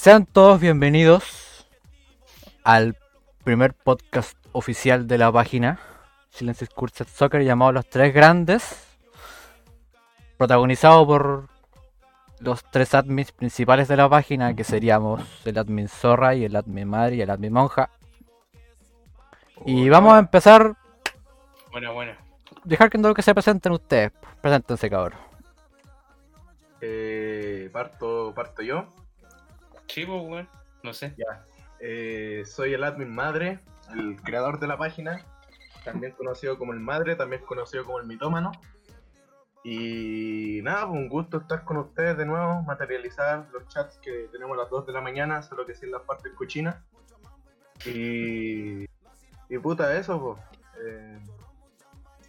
[0.00, 1.66] Sean todos bienvenidos
[2.64, 2.96] al
[3.44, 5.78] primer podcast oficial de la página
[6.30, 8.96] Silence Cursed Soccer llamado Los Tres Grandes,
[10.38, 11.48] protagonizado por
[12.38, 16.88] los tres admins principales de la página, que seríamos el admin Zorra y el admin
[16.88, 17.90] Madre y el admin Monja.
[19.66, 20.76] Y vamos a empezar,
[21.72, 22.12] Bueno, bueno.
[22.64, 24.12] dejar que todo que se presenten ustedes.
[24.40, 25.20] Preséntense, cabrón.
[26.80, 28.86] Eh, parto, parto yo.
[29.92, 30.48] Sí, pues, weón.
[30.82, 31.14] No sé.
[31.16, 31.44] Ya.
[31.80, 33.60] Eh, soy el admin madre,
[33.94, 35.24] el creador de la página,
[35.84, 38.52] también conocido como el madre, también conocido como el mitómano.
[39.62, 44.56] Y nada, pues un gusto estar con ustedes de nuevo, materializar los chats que tenemos
[44.56, 46.76] a las 2 de la mañana, solo que sin las partes cochinas.
[47.84, 48.84] Y,
[49.48, 50.60] y puta, eso, pues.
[50.86, 51.18] Eh,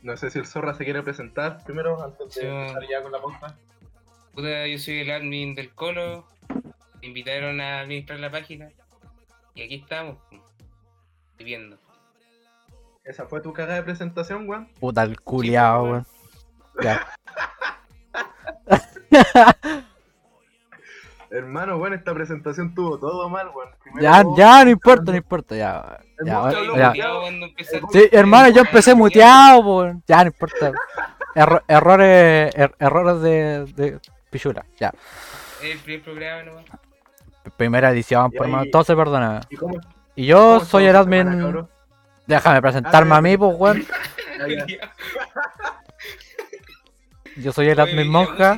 [0.01, 2.45] no sé si el Zorra se quiere presentar primero, antes de Sí.
[2.47, 3.55] empezar ya con la pauta.
[4.33, 6.25] Puta, yo soy el admin del Colo.
[7.01, 8.69] Me invitaron a administrar la página.
[9.55, 10.17] Y aquí estamos.
[11.37, 11.77] Viviendo.
[13.03, 14.67] Esa fue tu caga de presentación, weón.
[14.79, 16.05] Puta el culiao, Sí, weón.
[16.83, 17.07] Ya.
[21.31, 23.69] Hermano, bueno, esta presentación tuvo todo mal, weón.
[23.81, 25.99] Primero Ya, vos- ya, no importa, no importa, ya.
[26.25, 26.93] ya, ya.
[27.91, 29.85] Sí, hermano, yo empecé muteado, po.
[30.05, 30.71] Ya, no importa.
[31.33, 34.91] Erro- errores, er- errores de, de pichula, ya.
[35.63, 36.65] El primer programa nomás.
[37.57, 39.41] Primera edición, por todo se perdona.
[39.49, 39.79] ¿Y cómo,
[40.15, 41.67] Y yo cómo soy el semana, admin.
[42.27, 43.85] Déjame presentarme a mí, pues, weón.
[47.37, 48.57] Yo soy el Oye, ¿y admin la monja.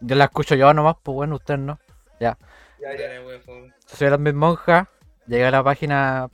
[0.00, 1.78] Yo la escucho yo nomás, pues, bueno, usted no.
[2.20, 2.36] Ya,
[2.80, 3.20] Ya, ya.
[3.22, 4.88] weón, soy el admin monja.
[5.26, 6.28] Llegué a la página,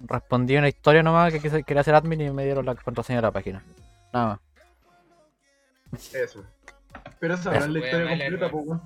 [0.00, 3.22] respondí una historia nomás que quise- quería ser admin y me dieron la contraseña de
[3.22, 3.62] la página.
[4.12, 4.40] Nada
[5.92, 6.14] más.
[6.14, 6.44] Eso.
[7.18, 8.82] Pero esa no es la historia completa, pues, weón.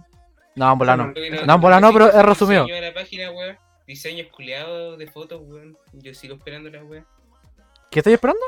[0.57, 1.13] No, en bola no.
[1.47, 2.65] No, en bola no, pero es resumido.
[2.65, 3.59] Diseño de la página, weón.
[3.87, 5.77] Diseños culiados de fotos, weón.
[5.93, 7.07] Yo sigo esperando la weón.
[7.91, 8.43] ¿Qué estoy esperando?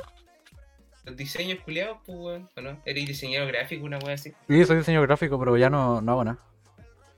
[1.05, 2.51] Los diseños culiados, pues, weón.
[2.57, 2.81] ¿O no?
[2.85, 4.33] Eres diseñador gráfico, una weón así.
[4.49, 6.39] Sí, soy diseño gráfico, pero ya no, no hago nada.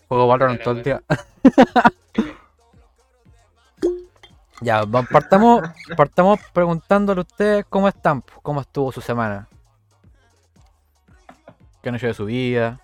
[0.09, 1.03] Juego Valorant todo el día.
[4.61, 5.62] Ya, partamos,
[5.97, 9.49] partamos preguntándole a ustedes cómo están, po, cómo estuvo su semana.
[11.81, 12.81] ¿Qué han hecho de su vida?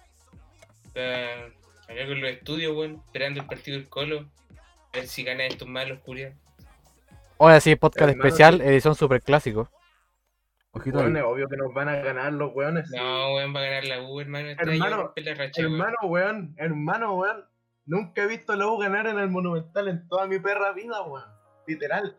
[0.85, 1.54] Está
[1.95, 3.03] acá con los estudios, weón.
[3.07, 4.27] Esperando el partido del Colo.
[4.93, 6.37] A ver si gana estos malos culiados.
[7.37, 8.63] Hoy sí, podcast Hermano, especial, sí.
[8.69, 9.69] edición super clásico.
[10.73, 11.23] Ojito Weón, ahí.
[11.23, 12.91] es obvio que nos van a ganar los weones.
[12.91, 14.49] No, weón, va a ganar la U, hermano.
[14.49, 15.73] Este Hermano, la racha, weón.
[15.73, 17.45] Hermano, weón, hermano, weón.
[17.87, 21.03] Nunca he visto a la U ganar en el Monumental en toda mi perra vida,
[21.03, 21.25] weón.
[21.67, 22.17] Literal.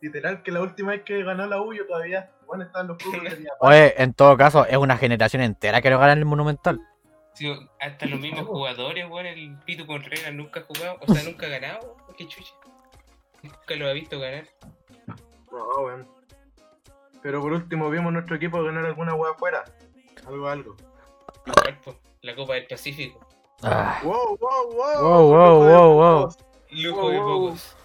[0.00, 3.22] Literal, que la última vez que ganó la U yo todavía, weón, estaban los clubes
[3.22, 3.46] de mi.
[3.60, 6.80] Oye, en todo caso, es una generación entera que no gana en el Monumental.
[7.34, 9.26] Sí, hasta los mismos jugadores, weón.
[9.26, 11.94] El Pito Contreras nunca ha jugado, o sea, nunca ha ganado.
[11.96, 12.52] weón, Qué chucha.
[13.42, 14.46] Nunca lo ha visto ganar.
[15.50, 16.08] No, weón.
[17.22, 19.64] Pero por último vimos nuestro equipo ganar alguna weá afuera.
[20.26, 20.76] Algo, algo.
[22.22, 23.26] La Copa del Pacífico.
[23.62, 25.02] Ah, Wow, wow, wow.
[25.02, 26.28] Wow, wow, wow, wow.
[26.70, 27.26] Lujo Wow, de wow.
[27.46, 27.76] pocos.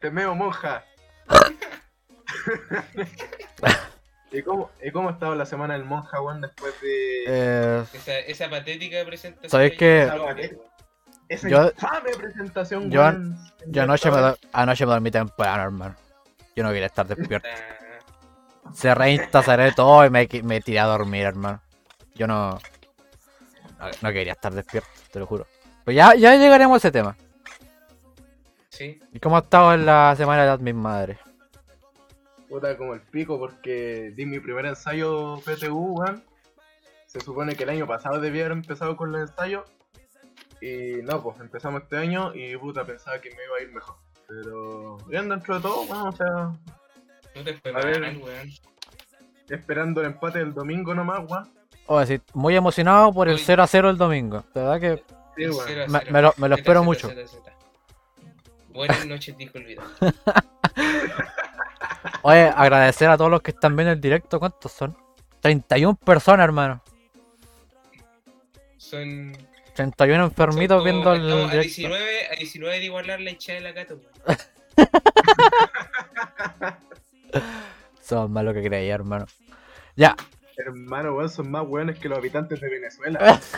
[0.00, 0.84] Te meo, monja.
[4.32, 8.18] ¿Y cómo, ¿Y cómo ha estado la semana del monja, weón, después de eh, Esa,
[8.20, 9.50] esa patética presentación.
[9.50, 10.10] ¿Sabes qué?
[11.28, 13.36] esa Yo- infame presentación, yo- weón?
[13.66, 15.96] yo anoche me, do- anoche me dormí temprano, hermano.
[16.54, 17.48] Yo no quería estar despierto.
[17.52, 20.26] Ah, Cerré Insta, cerré todo y me,
[20.60, 21.60] tiré a dormir, hermano.
[22.14, 22.50] Yo no,
[23.78, 23.90] no.
[24.02, 25.46] no quería estar despierto, te lo juro.
[25.84, 27.16] Pues ya, ya llegaremos a ese tema.
[28.68, 29.00] Sí.
[29.12, 31.18] ¿Y cómo ha estado en la semana de mis madres?
[32.50, 36.22] Puta, como el pico, porque di mi primer ensayo PTU, weón.
[37.06, 39.64] Se supone que el año pasado debía haber empezado con los ensayos.
[40.60, 43.96] Y no, pues empezamos este año y puta, pensaba que me iba a ir mejor.
[44.28, 46.26] Pero bien dentro de todo, bueno, o sea,
[47.34, 48.16] No te fue A mal, ver.
[48.18, 48.50] weón.
[49.48, 51.48] esperando el empate del domingo nomás, weón.
[51.86, 53.42] Oye, sí, muy emocionado por el Oye.
[53.46, 54.44] 0 a 0 el domingo.
[54.54, 55.04] De verdad que
[55.36, 57.10] Sí, a me, lo, me lo Zeta, espero mucho.
[58.68, 59.82] Buenas noches, dijo el video.
[62.22, 64.38] Oye, agradecer a todos los que están viendo el directo.
[64.38, 64.96] ¿Cuántos son?
[65.40, 66.82] 31 personas, hermano.
[68.76, 69.32] Son.
[69.74, 71.68] 31 enfermitos como- viendo el estamos a directo.
[71.68, 73.94] 19, a 19 de igualar la hinchada de la gato,
[74.26, 74.38] weón.
[78.02, 79.26] Son más lo que creía, hermano.
[79.96, 80.16] Ya,
[80.56, 83.40] Hermano, weón, son más weones que los habitantes de Venezuela.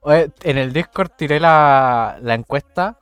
[0.00, 2.98] Oye, en el Discord tiré la, la encuesta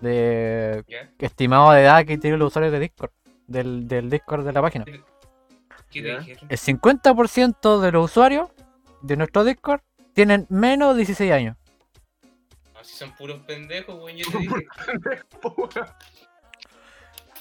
[0.00, 0.84] de
[1.18, 3.10] estimado de edad que tienen los usuarios de Discord.
[3.46, 4.84] Del, del Discord de la página.
[4.84, 6.24] ¿Qué dijeron?
[6.48, 8.50] El 50% de los usuarios
[9.02, 9.80] de nuestro Discord
[10.12, 11.56] tienen menos de 16 años.
[12.74, 14.54] No, si son puros pendejos, weón, yo te dije.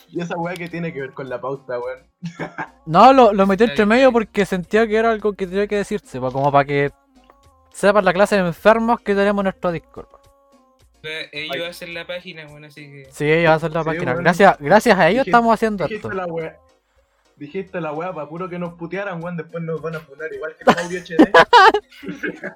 [0.09, 1.99] y esa weá que tiene que ver con la pauta, weón.
[2.85, 6.19] No, lo, lo metí entre medio porque sentía que era algo que tenía que decirse,
[6.19, 6.91] como para que
[7.71, 10.07] sepan la clase de enfermos que tenemos en nuestro Discord.
[11.01, 11.61] Ellos Ay.
[11.63, 13.07] hacen la página, weón, así que.
[13.11, 14.03] Sí, ellos hacen la Sí, página.
[14.13, 14.19] bueno.
[14.23, 15.95] Gracias, gracias a ellos Dijiste- estamos haciendo esto.
[15.95, 16.57] Dijiste la weá.
[17.37, 19.37] Dijiste la weá para puro que nos putearan, weón.
[19.37, 21.31] Después nos van a funar igual que el audio HD.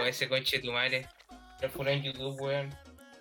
[0.00, 1.06] O ese conche de tu madre.
[1.62, 2.70] Lo funó en YouTube, weón.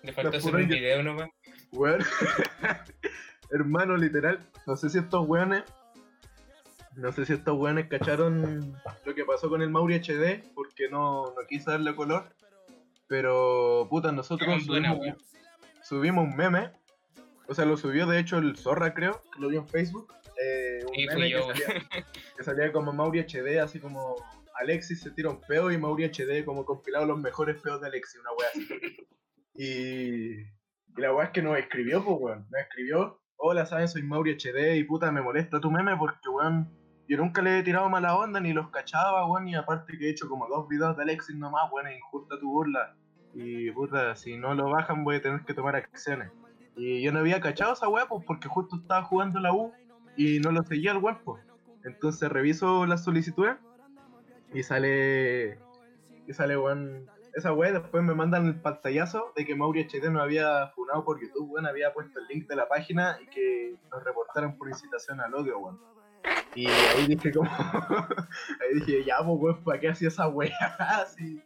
[0.04, 1.30] Le faltó hacer un video nomás.
[1.72, 2.00] Weón.
[3.52, 4.40] Hermano, literal.
[4.66, 5.64] No sé si estos weones.
[6.96, 8.76] No sé si estos weones cacharon
[9.06, 10.42] lo que pasó con el Mauri HD.
[10.56, 12.34] Porque no, no quise darle color.
[13.10, 14.96] Pero, puta, nosotros buena,
[15.84, 16.72] subimos, un meme.
[17.48, 19.24] O sea, lo subió de hecho el Zorra, creo.
[19.34, 20.14] Que lo vio en Facebook.
[20.42, 21.90] Eh, un Sí, meme fui que salía,
[22.38, 24.16] que salía como Mauri HD, así como
[24.60, 28.22] Alexis se tira un peo y Mauri HD como compilado los mejores peos de Alexis,
[28.22, 28.68] una wea así.
[29.56, 34.04] Y, y la wea es que nos escribió, pues weón, nos escribió, hola, saben, soy
[34.04, 36.70] Mauri HD y puta, me molesta tu meme porque weón,
[37.10, 40.12] yo nunca le he tirado mala onda ni los cachaba, weón, y aparte que he
[40.12, 42.96] hecho como dos videos de Alexis nomás, weón, es injusta tu burla.
[43.34, 46.32] Y puta, si no lo bajan voy a tener que tomar acciones.
[46.76, 49.74] Y yo no había cachado esa wea, pues porque justo estaba jugando la U
[50.18, 51.44] y no lo seguía el weón, pues.
[51.84, 53.58] Entonces reviso las solicitudes
[54.54, 55.58] y sale.
[56.28, 57.10] Y sale, weón.
[57.34, 61.20] Esa weá, después me mandan el pantallazo de que Mauri HD nos había funado por
[61.20, 61.66] YouTube, weón.
[61.66, 65.58] Había puesto el link de la página y que nos reportaran por incitación al odio,
[65.58, 65.80] weón.
[66.56, 67.50] Y ahí dije, como.
[68.62, 70.52] ahí dije, ya, pues, weón, ¿para qué hacía esa weá?
[70.80, 71.42] Así.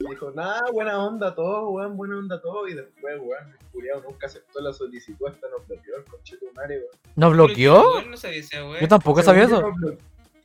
[0.00, 2.68] Y dijo, nada, buena onda todo, weón, buena onda todo.
[2.68, 6.90] Y después, weón, el culiao nunca aceptó la solicitud hasta nos bloqueó el conchetumare, weón.
[7.16, 7.94] ¿Nos bloqueó?
[7.94, 8.80] Weón, No sabía esa weón.
[8.80, 9.98] Yo tampoco sabía Según yo eso.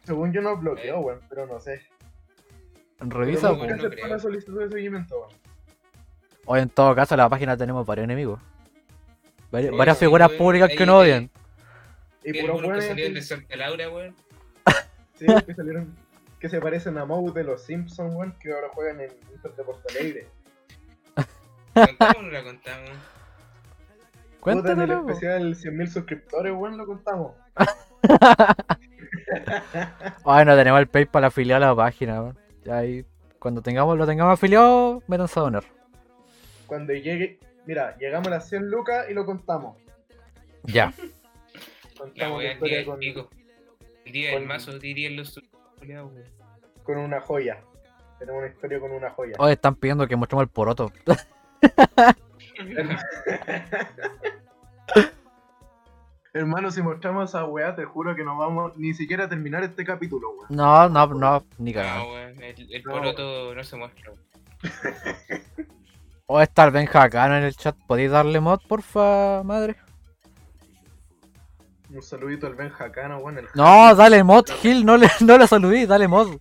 [0.03, 1.81] Según yo nos bloqueó, weón, pero no sé.
[2.99, 3.55] Revisa, po.
[3.57, 5.31] nunca no aceptó la solicitud de seguimiento, weón.
[6.45, 8.39] O en todo caso, en la página tenemos varios enemigos.
[9.51, 11.29] Vari- Sí, varias figuras weón, públicas que ahí te- odian.
[12.23, 14.15] Y algunos que salieron de Santa Laura, weón.
[15.15, 15.95] sí, que salieron
[16.39, 19.63] que se parecen a Moe de los Simpsons, weón, que ahora juegan en Inter de
[19.63, 20.27] Porto Alegre.
[21.73, 22.89] ¿La contamos o no la contamos?
[24.41, 27.31] Puta, en el especial 100.000 suscriptores, weón, lo contamos.
[30.25, 32.37] Ay, no tenemos el PayPal afiliado a la página, weón.
[32.65, 33.05] Ya ahí,
[33.39, 35.63] cuando tengamos, lo tengamos afiliado, métanse a donar.
[36.67, 39.77] Cuando llegue, mira, llegamos a las 100 lucas y lo contamos.
[40.63, 40.93] Ya.
[42.15, 43.29] La weá el día historia del con, pico.
[44.05, 45.39] El día del con- mazo dirían los
[45.79, 46.27] culiados, weón.
[46.83, 47.61] con una joya.
[48.19, 49.33] Tenemos una historia con una joya.
[49.39, 50.91] Hoy están pidiendo que mostremos el poroto.
[56.33, 59.85] Hermano, si mostramos esa weá, te juro que no vamos ni siquiera a terminar este
[59.85, 60.47] capítulo, weón.
[60.49, 62.11] No, no, no, ni No, cagado.
[62.13, 62.91] weón, el, el No.
[62.91, 64.11] poroto no se muestra.
[66.25, 67.75] O está el Benja acá en el chat.
[67.85, 69.75] ¿Podéis darle mod, porfa, madre?
[71.93, 73.37] Un saludito al Ben Jacano, weón.
[73.39, 74.85] El No, dale mod, Gil.
[74.85, 76.37] No le, no le saludí, dale mod.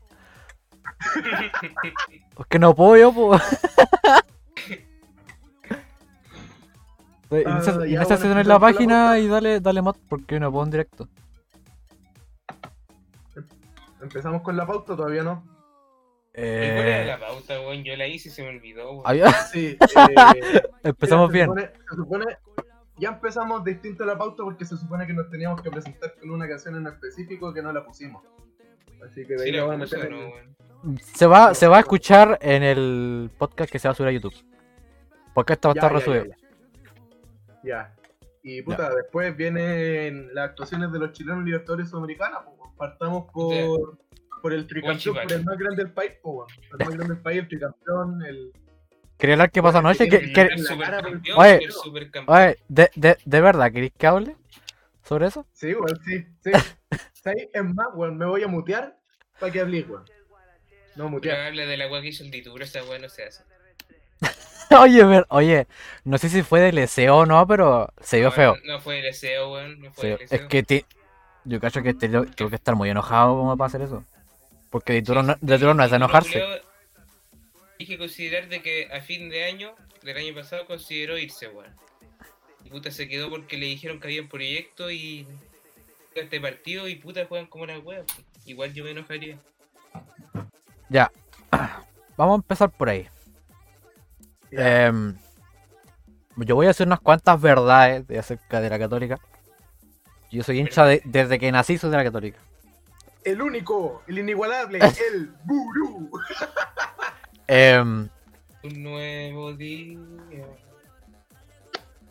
[2.38, 3.38] Es que no puedo yo, po.
[7.30, 10.64] Inicia Ah, bueno, sesión en empezamos la página y dale, dale mod porque no puedo
[10.64, 11.08] en directo.
[14.02, 15.42] Empezamos con la pauta, todavía no.
[16.34, 17.84] ¿Y cuál era Eh, la pauta, weón?
[17.84, 19.02] Yo la hice y se me olvidó, weón.
[19.06, 21.56] había- Sí, eh, empezamos Mira, bien.
[21.56, 22.38] se supone, se supone-
[23.02, 26.30] ya empezamos distinto a la pauta porque se supone que nos teníamos que presentar con
[26.30, 28.22] una canción en específico que no la pusimos.
[29.04, 30.14] Así que de Sí, la a meter.
[31.00, 34.12] Se va, se va a escuchar en el podcast que se va a subir a
[34.12, 34.34] YouTube.
[35.34, 36.26] Porque esto va a estar resubido.
[36.26, 36.36] Ya,
[36.84, 37.62] ya.
[37.64, 37.96] Ya.
[38.44, 42.42] Y puta, después vienen las actuaciones de los chilenos libertadores sudamericanos.
[42.56, 43.98] pues, partamos por,
[44.40, 46.12] por el tricampeón, por el más grande del país.
[46.22, 48.52] pues, el más grande del país, el tricampeón, el.
[49.22, 50.08] Quería hablar qué pasó anoche.
[50.08, 50.48] que Que,
[51.36, 51.68] Oye.
[52.26, 54.34] oye, de, de, ¿de verdad queréis que hable
[55.04, 55.46] sobre eso?
[55.52, 56.26] Sí, weón, sí.
[56.42, 56.50] sí.
[57.22, 58.98] Sí, Es más, weón, me voy a mutear
[59.38, 60.02] para que hables, weón.
[60.02, 60.08] No
[60.96, 61.40] Pero mutear.
[61.46, 63.44] habla de la que hizo el dituro, esa weá no se hace.
[64.76, 65.68] oye, ver- oye,
[66.02, 68.56] no sé si fue del deseo o no, pero se vio No, feo.
[68.64, 69.80] No fue deseo, weón.
[69.82, 70.84] No fue es que ti-
[71.44, 74.04] yo cacho que este lo- tuvo que estar muy enojado como para hacer eso.
[74.68, 76.42] Porque Dituro no, Dituro no es de enojarse.
[77.82, 79.74] Hay que considerar de que a fin de año,
[80.04, 81.74] del año pasado, consideró irse, weón.
[82.64, 85.26] Y puta se quedó porque le dijeron que había un proyecto y
[86.14, 88.04] este partido y puta juegan como una wea.
[88.04, 88.24] pues.
[88.46, 89.36] Igual yo me enojaría.
[90.90, 91.10] Ya.
[92.16, 93.08] Vamos a empezar por ahí.
[94.52, 95.16] Em,
[96.36, 99.18] yo voy a hacer unas cuantas verdades de acerca de la católica.
[100.30, 102.38] Yo soy hincha de- desde que nací soy de la católica.
[103.24, 104.78] el único, el inigualable,
[105.12, 106.12] el Buru.
[107.46, 108.08] Em,
[108.62, 109.98] Un nuevo día.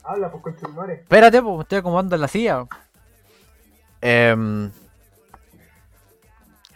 [0.03, 2.65] Habla, pues, con espérate, pues me estoy acomodando en la silla.
[4.01, 4.71] Em,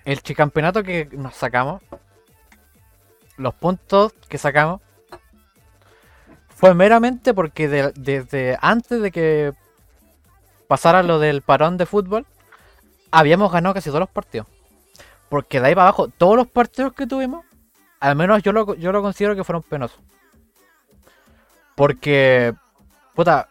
[0.05, 1.81] el chicampeonato que nos sacamos,
[3.37, 4.81] los puntos que sacamos,
[6.49, 9.53] fue meramente porque de- desde antes de que
[10.67, 12.25] pasara lo del parón de fútbol,
[13.11, 14.47] habíamos ganado casi todos los partidos.
[15.29, 17.43] Porque de ahí para abajo, todos los partidos que tuvimos,
[17.99, 19.99] al menos yo lo, yo lo considero que fueron penosos.
[21.75, 22.53] Porque,
[23.13, 23.49] puta,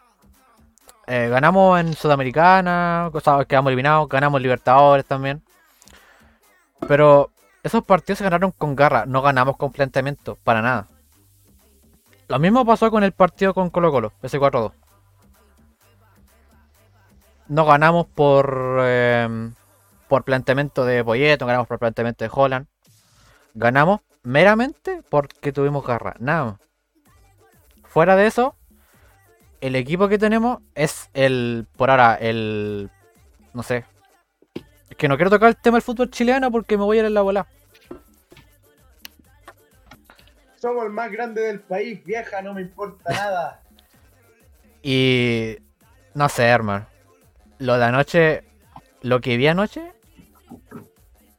[1.07, 5.43] eh, ganamos en Sudamericana, o sea, quedamos eliminados, ganamos Libertadores también.
[6.87, 7.31] Pero
[7.63, 10.87] esos partidos se ganaron con garra, no ganamos con planteamiento, para nada.
[12.27, 14.71] Lo mismo pasó con el partido con Colo Colo, ese 4-2.
[17.47, 19.51] No ganamos por eh,
[20.07, 22.67] por planteamiento de Poyet, no ganamos por planteamiento de Holland.
[23.55, 26.55] Ganamos meramente porque tuvimos garra, nada más.
[27.85, 28.55] Fuera de eso,
[29.61, 32.91] el equipo que tenemos es el, por ahora, el,
[33.53, 33.85] no sé.
[34.89, 37.05] Es que no quiero tocar el tema del fútbol chileno porque me voy a ir
[37.05, 37.47] en la bola.
[40.57, 43.61] Somos el más grande del país, vieja, no me importa nada.
[44.83, 45.57] Y
[46.13, 46.87] no sé, hermano.
[47.59, 48.43] Lo de anoche,
[49.01, 49.93] lo que vi anoche,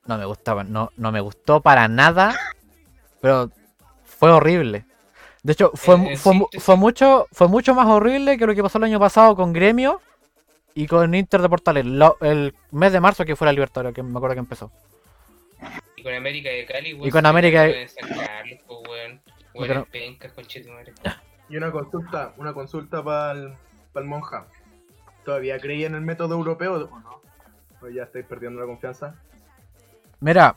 [0.07, 2.35] no me gustaba, no, no me gustó para nada,
[3.21, 3.51] pero
[4.05, 4.85] fue horrible.
[5.43, 8.63] De hecho, fue, mu- en fue, fue mucho, fue mucho más horrible que lo que
[8.63, 10.01] pasó el año pasado con Gremio
[10.75, 11.87] y con Inter de Portales.
[11.87, 14.73] Lo- el mes de marzo que fue la Libertadores, que me acuerdo que empezó.
[15.97, 17.07] Y con América de Cali, weón.
[17.07, 19.21] Y con América de- de San Carlos, po, weón.
[19.55, 20.93] Weón, pencas, conchetumare.
[21.49, 24.47] Y una consulta, una consulta para el monja.
[25.25, 27.21] ¿Todavía creía en el método europeo o no?
[27.81, 29.15] ¿O ya estáis perdiendo la confianza?
[30.21, 30.55] Mira,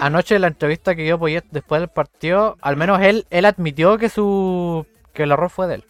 [0.00, 3.98] anoche en la entrevista que dio Poyet después del partido, al menos él, él admitió
[3.98, 5.84] que su que el error fue de él.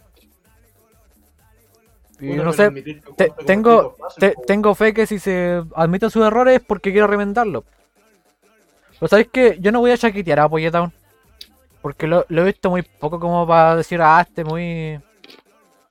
[2.21, 2.71] Y no sé,
[3.17, 7.07] te- tengo, te- po, tengo fe que si se admite sus errores es porque quiero
[7.07, 7.65] remendarlo.
[8.99, 10.93] Pero sabéis que yo no voy a chaquetear a Poyet aún.
[11.81, 15.01] Porque lo, lo he visto muy poco como para decir, ah, este muy...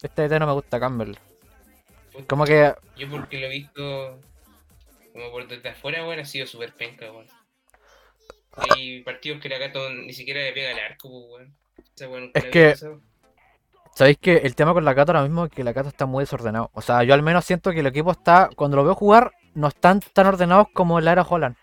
[0.03, 1.15] Este DT no me gusta, Campbell.
[2.27, 4.19] Como que Yo porque lo he visto
[5.19, 7.27] como por desde afuera, weón, ha sido súper penca, weón.
[8.53, 11.49] Hay partidos que la gato ni siquiera le pega al arco, pues,
[12.09, 12.23] weón.
[12.25, 13.01] Nunca Es que- pasado.
[13.95, 16.21] Sabéis que el tema con la Cato ahora mismo es que la Cato está muy
[16.21, 16.69] desordenado.
[16.73, 19.67] O sea, yo al menos siento que el equipo está, cuando lo veo jugar, no
[19.67, 21.57] están tan ordenados como la era Holland.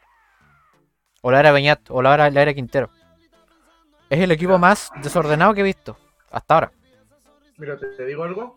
[1.22, 2.90] O la era Beñat, o la era, la era Quintero.
[4.10, 5.96] Es el equipo más desordenado que he visto.
[6.30, 6.72] Hasta ahora.
[7.56, 8.54] Mira, te, te digo algo.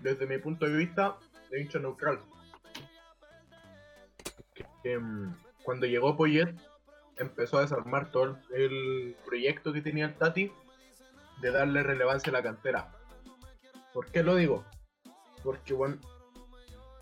[0.00, 1.16] Desde mi punto de vista,
[1.50, 2.18] de hincha neutral.
[4.84, 6.54] Em, cuando llegó Poyet,
[7.16, 10.52] empezó a desarmar todo el, proyecto que tenía el Tati
[11.40, 12.92] de darle relevancia a la cantera.
[13.92, 14.64] ¿Por qué lo digo?
[15.42, 15.74] Porque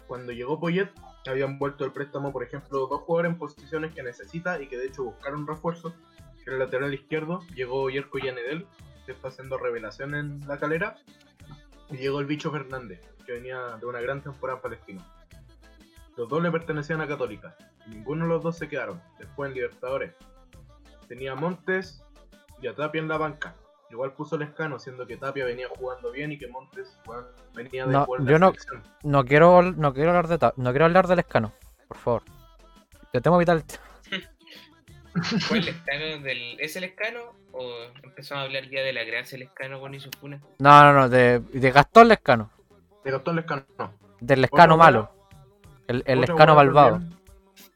[0.07, 0.91] cuando llegó Poyet,
[1.27, 4.87] habían vuelto el préstamo, por ejemplo, dos jugadores en posiciones que necesita y que de
[4.87, 5.95] hecho buscaron refuerzo,
[6.37, 8.67] que era el lateral izquierdo, llegó Yerko Yanedel,
[9.07, 10.97] que está haciendo revelación en la calera,
[11.91, 15.07] y llegó el bicho Fernández, que venía de una gran temporada en Palestina.
[16.17, 20.13] Los dos le pertenecían a Católica, ninguno de los dos se quedaron, después en Libertadores.
[21.09, 22.05] Tenía a Montes
[22.61, 23.55] y a Tapia en la banca.
[23.91, 26.99] Igual puso Lescano, siendo que Tapia venía jugando bien y que Montes
[27.55, 28.83] venía de No, yo no- selección.
[29.03, 31.53] No quiero, no quiero hablar de Ta- no quiero hablar del escano.
[31.89, 32.23] Por favor.
[33.13, 34.23] Te tengo que evitar el
[35.41, 36.59] ¿Fue el escano del.
[36.59, 37.21] ¿Es el escano?
[37.53, 37.71] ¿O
[38.03, 40.41] empezamos a hablar ya de la gracia del escano con su funa?
[40.59, 42.51] No, no, no, de, de Gastón Lescano.
[43.05, 43.93] De Gastón Lescano, no.
[44.21, 45.13] Del Lescano malo.
[45.87, 47.01] El, el Lescano malvado.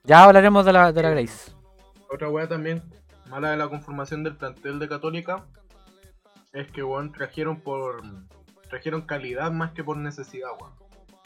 [0.06, 1.52] Ya hablaremos de la, de la Grace.
[2.08, 2.80] Otra wea también
[3.28, 5.44] mala de la conformación del plantel de Católica
[6.52, 8.02] es que weón trajeron por
[8.70, 10.72] trajeron calidad más que por necesidad, weón.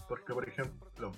[0.09, 1.13] Porque por ejemplo,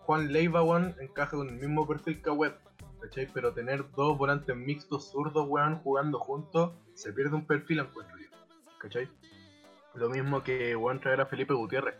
[0.00, 2.56] Juan Leiva, weón, encaja con el mismo perfil que Web,
[3.02, 3.28] ¿cachai?
[3.34, 8.28] Pero tener dos volantes mixtos zurdos, weón, jugando juntos, se pierde un perfil encuentro yo,
[8.78, 9.10] ¿cachai?
[9.94, 11.96] Lo mismo que weón traer a Felipe Gutiérrez.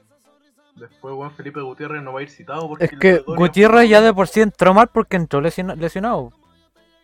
[0.77, 4.13] Después, weón, Felipe Gutiérrez no va a ir citado porque Es que Gutiérrez ya de
[4.13, 6.33] por sí entró mal porque entró lesiona- lesionado.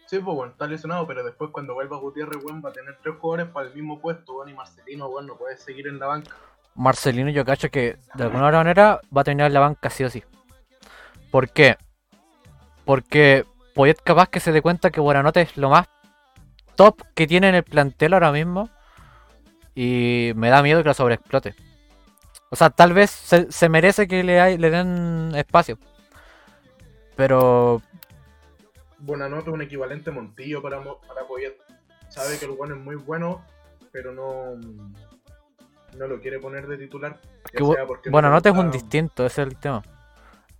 [0.07, 3.15] Sí, pues bueno, está lesionado, pero después cuando vuelva Gutiérrez, weón, va a tener tres
[3.21, 6.35] jugadores para el mismo puesto, weón, y Marcelino, weón, no puede seguir en la banca.
[6.75, 10.03] Marcelino yo cacho que de alguna otra manera va a terminar en la banca sí
[10.03, 10.25] o sí.
[11.31, 11.77] ¿Por qué?
[12.85, 15.89] Porque Poyet capaz que se dé cuenta que Buenanote es lo más
[16.75, 18.69] top que tiene en el plantel ahora mismo.
[19.75, 21.55] Y me da miedo que lo sobreexplote.
[22.50, 25.78] O sea, tal vez se, se merece que le, hay- le den espacio.
[27.16, 27.83] Pero
[28.99, 31.57] Buenanote es un equivalente Montillo para, para Poyet.
[32.09, 33.45] Sabe que el bueno es muy bueno,
[33.92, 34.57] pero no,
[35.97, 37.21] no lo quiere poner de titular.
[37.23, 39.83] ya que bu- sea porque no es un distinto, ese es el tema.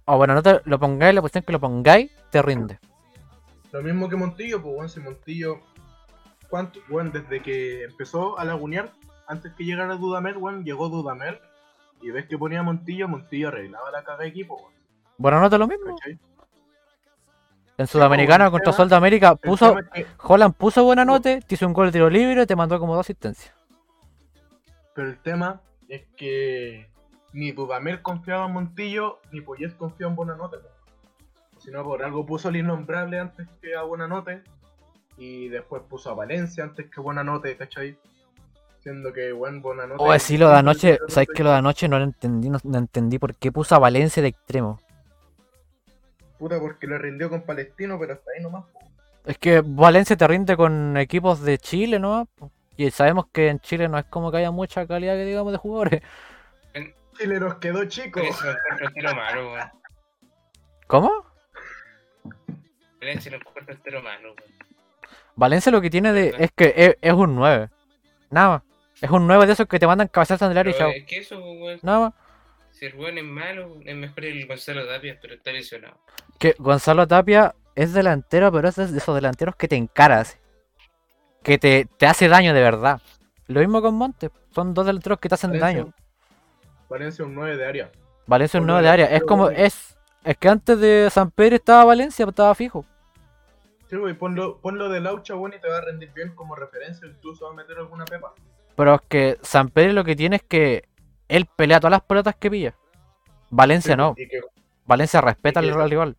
[0.05, 2.79] O bueno, no te lo pongáis, la cuestión que lo pongáis, te rinde.
[3.73, 5.61] Lo mismo que Montillo, pues bueno, si Montillo,
[6.49, 6.81] ¿cuánto?
[6.89, 8.93] Bueno, desde que empezó a lagunear,
[9.29, 11.39] antes que llegara Dudamel, bueno, llegó Dudamel,
[12.03, 14.73] y ves que ponía Montillo, Montillo arreglaba la caga de equipo, weón,
[15.19, 15.97] Bueno, no te lo mismo.
[15.97, 16.19] ¿cachai?
[17.79, 21.41] En Sudamericana el contra tema- Sol de América puso, es que- Holland puso buena nota,
[21.41, 23.55] te hizo un gol de tiro libre, te mandó como dos asistencias.
[24.93, 26.91] pero el tema es que
[27.33, 30.69] ni Dudamel confiaba en Montillo, ni Poyet confiaba en Buenanote, po.
[31.59, 34.43] Si no, por algo puso al innombrable antes que a Buenanote,
[35.17, 37.97] y después puso a Valencia antes que Buenanote, ¿cachai?
[38.83, 40.03] Siendo que, buen Buenanote...
[40.03, 42.79] O sí, lo de anoche, sabes que lo de anoche no lo entendí, no, no
[42.79, 44.81] entendí por qué puso a Valencia de extremo.
[46.39, 48.81] Puta, porque le rindió con Palestino, pero hasta ahí nomás, po.
[49.27, 52.27] Es que Valencia te rinde con equipos de Chile, ¿no?
[52.77, 55.59] Y sabemos que en Chile no es como que haya mucha calidad, que digamos, de
[55.59, 56.03] jugadores.
[57.19, 58.21] Chile nos quedó chico.
[58.21, 58.47] Eso
[59.15, 59.71] malo, weón.
[60.87, 61.11] ¿Cómo?
[62.99, 64.51] Valencia no encuentro entero malo, weón.
[65.37, 67.69] Valencia lo que tiene de es que es, es un 9.
[68.31, 68.70] Nada más.
[69.01, 70.91] Es un 9 de esos que te mandan el área y chao.
[70.91, 71.79] es que eso, weón.
[71.83, 72.15] Nada más.
[72.71, 75.99] Si el weón es malo, es mejor el Gonzalo Tapia, pero está lesionado.
[76.39, 80.39] Que Gonzalo Tapia es delantero, pero es de esos delanteros que te encaras.
[81.43, 83.01] Que te, te hace daño de verdad.
[83.47, 84.31] Lo mismo con Montes.
[84.55, 85.93] Son dos delanteros que te hacen daño.
[86.89, 87.93] Valencia un 9 de área.
[88.27, 89.07] Valencia es un Uno 9 de área.
[89.07, 89.45] Es como.
[89.45, 89.57] weón.
[89.57, 92.85] Es, es que antes de San Pedro estaba Valencia, estaba fijo.
[93.89, 97.09] Sí, güey, ponlo, ponlo de Laucha, bueno, y te va a rendir bien como referencia,
[97.09, 98.33] incluso va a meter alguna pepa.
[98.81, 100.89] Pero es que San Pedro lo que tiene es que
[101.29, 102.75] él pelea todas las pelotas que pilla.
[103.51, 104.15] Valencia Sí, no.
[104.15, 104.41] Que,
[104.87, 106.17] Valencia respeta al rival.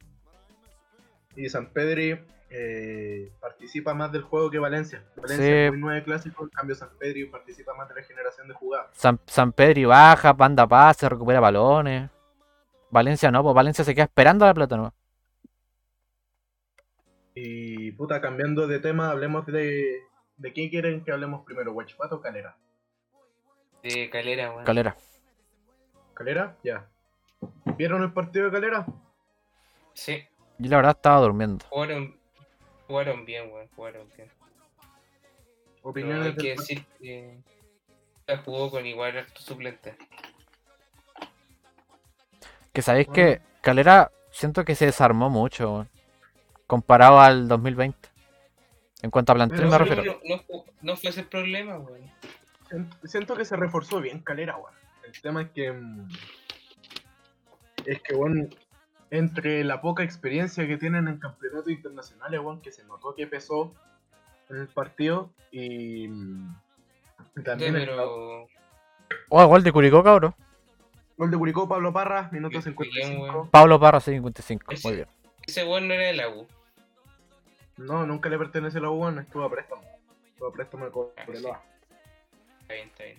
[1.35, 2.19] y San Pedri
[2.51, 5.03] eh, participa más del juego que Valencia.
[5.15, 5.51] Valencia Sí.
[5.51, 8.89] es muy 9 clásico, en cambio San Pedri participa más de la generación de jugadas.
[8.93, 12.11] San, San Pedro baja, manda pases, recupera balones.
[12.91, 14.93] Valencia no, pues Valencia se queda esperando a la pelota no.
[17.33, 20.10] Y puta, cambiando de tema, hablemos de.
[20.41, 21.71] ¿De qué quieren que hablemos primero?
[21.71, 22.57] ¿Huachipato o Calera?
[23.83, 24.65] De Calera, weón.
[24.65, 24.95] Calera.
[26.15, 26.57] ¿Calera?
[26.63, 26.87] Ya.
[27.77, 28.85] ¿Vieron el partido de Calera?
[29.93, 30.23] Sí,
[30.57, 31.63] Yo la verdad estaba durmiendo.
[31.69, 32.17] jugaron,
[32.87, 33.67] jugaron bien, weón.
[33.75, 34.29] Jugaron bien.
[35.83, 37.37] Opiniones hay que del decir que
[38.25, 39.95] la jugó con igual harto suplente.
[42.73, 43.15] Que sabéis Bueno.
[43.15, 45.89] que Calera siento que se desarmó mucho weón,
[46.65, 48.09] comparado al 2020.
[49.01, 50.03] En cuanto a plantel me sí, refiero.
[50.03, 52.11] No, no, fu- no fue ese el problema, weón.
[53.03, 54.73] Siento- que se reforzó bien Calera, weón.
[55.05, 55.71] El tema es que.
[55.71, 56.07] mm,
[57.85, 58.53] Es que, weón,
[59.09, 63.73] entre la poca experiencia que tienen en campeonatos internacionales, weón, que se notó que pesó
[64.49, 66.07] en el partido y.
[66.07, 66.55] mm,
[67.43, 68.47] También el pero
[69.29, 70.35] Oh, gol de Curicó, cabrón.
[71.17, 73.23] gol de Curicó, Pablo Parra, minuto Bien, 55.
[73.23, 73.49] weón.
[73.49, 74.65] Pablo Parra, 55.
[74.67, 75.07] Muy Ese- bien.
[75.47, 76.47] ese weón no era de la U.
[77.81, 79.81] No, nunca le pertenece a la U, no estuvo a préstamo.
[80.27, 81.63] Estuvo a préstamo de Ah, Cobreloa.
[82.61, 83.17] Está bien, está bien.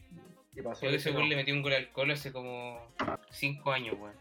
[0.55, 2.79] Y pasó Creo que ese weón le metió un gol al colo hace como
[3.31, 4.15] 5 años, weón.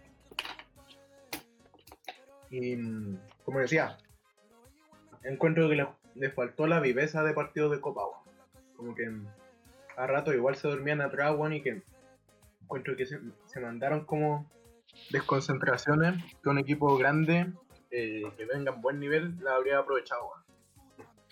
[2.50, 3.98] Y mm, como decía,
[5.24, 8.38] encuentro que le, le faltó la viveza de partidos de Copa, weón.
[8.76, 9.28] Como que mm,
[9.98, 11.84] a rato igual se dormían atrás, weón, y que
[12.64, 14.50] encuentro que se, se mandaron como
[15.10, 17.52] desconcentraciones que un equipo grande
[17.92, 20.42] eh, que venga en buen nivel la habría aprovechado, weón.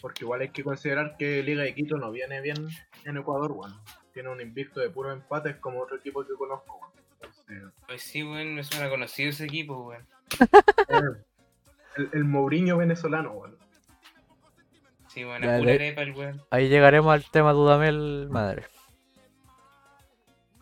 [0.02, 2.68] Porque igual hay que considerar que Liga de Quito no viene bien
[3.06, 3.74] en Ecuador, weón.
[4.14, 6.92] Tiene un invicto de puros empates como otro equipo que conozco, weón.
[7.22, 10.08] Entonces, Pues sí, weón, me suena conocido ese equipo, weón.
[10.90, 11.02] eh,
[11.98, 13.58] el, el Mourinho venezolano, weón.
[15.08, 16.42] Sí, weón, Ya, pura de- arepa el weón.
[16.52, 18.66] Ahí llegaremos al tema Dudamel, madre.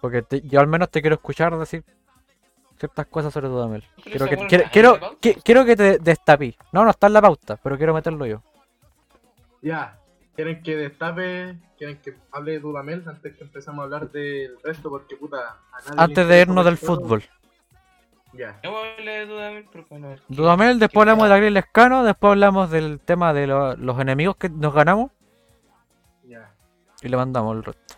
[0.02, 1.84] Porque te- yo al menos te quiero escuchar decir
[2.78, 3.84] ciertas cosas sobre Dudamel.
[4.04, 6.56] Quiero que, quiero, quiero, la quiero te destapí.
[6.72, 8.42] No, no está en la pauta, pero quiero meterlo yo.
[9.62, 10.00] Ya,
[10.36, 11.58] ¿quieren que destape?
[11.78, 14.90] ¿Quieren que hable de Dudamel antes que empecemos a hablar del resto?
[14.90, 15.38] Porque puta,
[15.72, 17.24] a nadie Antes de irnos del fútbol.
[18.34, 21.00] Ya, No voy a hablar de Dudamel, pero bueno, a ver qué- Dudamel, después qué
[21.02, 21.34] hablamos de pasa.
[21.36, 25.12] Gabriel Lescano, después hablamos del tema de lo- los enemigos que nos ganamos
[26.24, 26.52] ya.
[27.02, 27.96] y le mandamos el resto.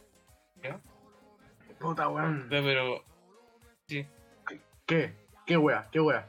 [1.80, 2.42] Puta, weón.
[2.44, 3.04] No, pero
[4.90, 5.14] ¿Qué?
[5.46, 5.88] ¿Qué wea?
[5.92, 6.28] ¿Qué wea?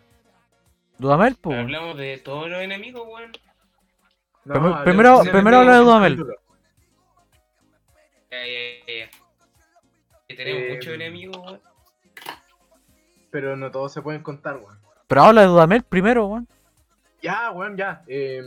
[0.98, 1.58] Dudamel, pues.
[1.58, 3.32] hablamos de todos los enemigos, weón.
[4.44, 6.36] No, Primero- primero- de primero enemigos habla de Dudamel.
[8.30, 9.10] Ya, ya, ya.
[10.28, 11.60] Que tenemos Eh, muchos enemigos, weón.
[13.30, 14.78] Pero no todos se pueden contar, weón.
[15.06, 16.46] Pero habla de Dudamel primero, weón.
[17.22, 18.02] Ya, weón, ya.
[18.08, 18.42] Eh,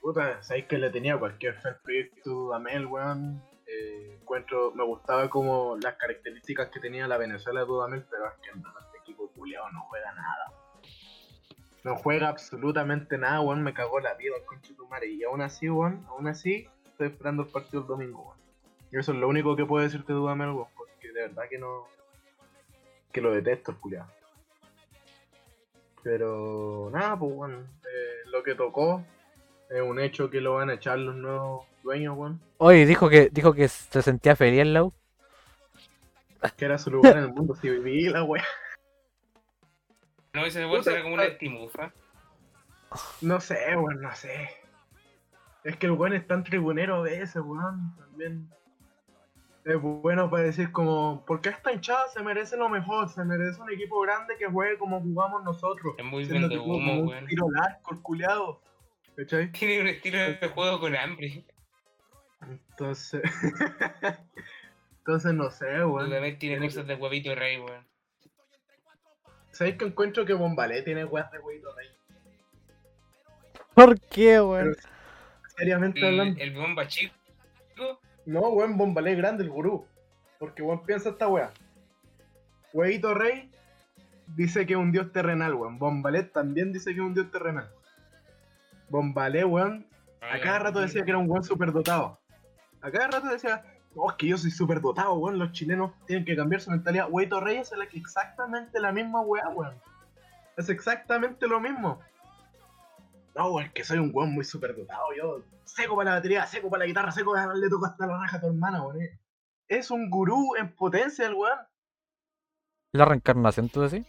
[0.00, 3.42] puta, sabéis que le tenía cualquier proyecto a Mel, weón.
[3.76, 8.34] Eh, encuentro, me gustaba como las características que tenía la Venezuela de Dudamel, pero es
[8.42, 10.52] que en este equipo culiado no juega nada.
[11.84, 15.08] No juega absolutamente nada, weón, me cagó la vida de tu madre.
[15.08, 18.36] Y aún así, weón, aún así, estoy esperando el partido el domingo,
[18.92, 21.86] eso es lo único que puedo decirte de Dudamel, porque de verdad que no.
[23.12, 24.10] que lo detesto el culiado.
[26.02, 29.04] Pero nada, pues bueno, eh, lo que tocó
[29.68, 32.40] es un hecho que lo van a echar los nuevos dueños, weón.
[32.58, 34.92] Oye, dijo que, dijo que se sentía feliz en la U.
[36.56, 38.44] Que era su lugar en el mundo si viví la weá.
[40.34, 41.92] No, ese weón será como una estimufa.
[43.20, 44.50] No sé, weón, no sé.
[45.64, 47.96] Es que el weón es tan tribunero a veces, weón.
[47.96, 48.50] También
[49.64, 53.08] es bueno para decir como, ¿por qué esta hinchada se merece lo mejor?
[53.08, 55.94] Se merece un equipo grande que juegue como jugamos nosotros.
[55.98, 57.26] Es muy que tuvo humo, weón.
[57.26, 58.60] tiro largo, el culiado.
[59.16, 59.50] ¿Cachai?
[59.52, 61.44] Tiene un estilo de juego con hambre.
[62.48, 63.22] Entonces.
[64.98, 66.08] Entonces no sé, weón.
[66.08, 67.86] Dudamel tiene cosas de huevito rey, weón.
[69.52, 71.88] ¿Sabéis que encuentro que Bombalé tiene weas de huevito rey?
[73.74, 74.76] ¿Por qué, weón?
[75.56, 76.40] Seriamente El, hablando.
[76.40, 77.14] el bomba chico.
[78.26, 79.86] No, weón, Bombalé es grande el gurú.
[80.38, 81.52] Porque weón piensa esta wea.
[82.72, 83.50] Huevito Rey
[84.34, 85.78] dice que es un dios terrenal, weón.
[85.78, 87.70] Bombalé también dice que es un dios terrenal.
[88.90, 89.86] Bombalé, weón,
[90.20, 92.20] a cada rato decía que era un weón superdotado.
[92.86, 93.64] A cada rato decía,
[93.96, 95.40] no, es que yo soy superdotado, weón.
[95.40, 97.08] Los chilenos tienen que cambiar su mentalidad.
[97.10, 99.74] Huevito Rey es exactamente la misma weá, weón.
[100.56, 102.00] Es exactamente lo mismo.
[103.34, 105.02] No, weón, que soy un weón muy superdotado.
[105.16, 108.18] Yo seco para la batería, seco para la guitarra, seco para le toco hasta la
[108.18, 109.02] raja a tu hermana, weón.
[109.02, 109.18] eh.
[109.66, 111.58] Es un gurú en potencia el weón.
[112.92, 114.06] ¿La reencarnación, tú decís?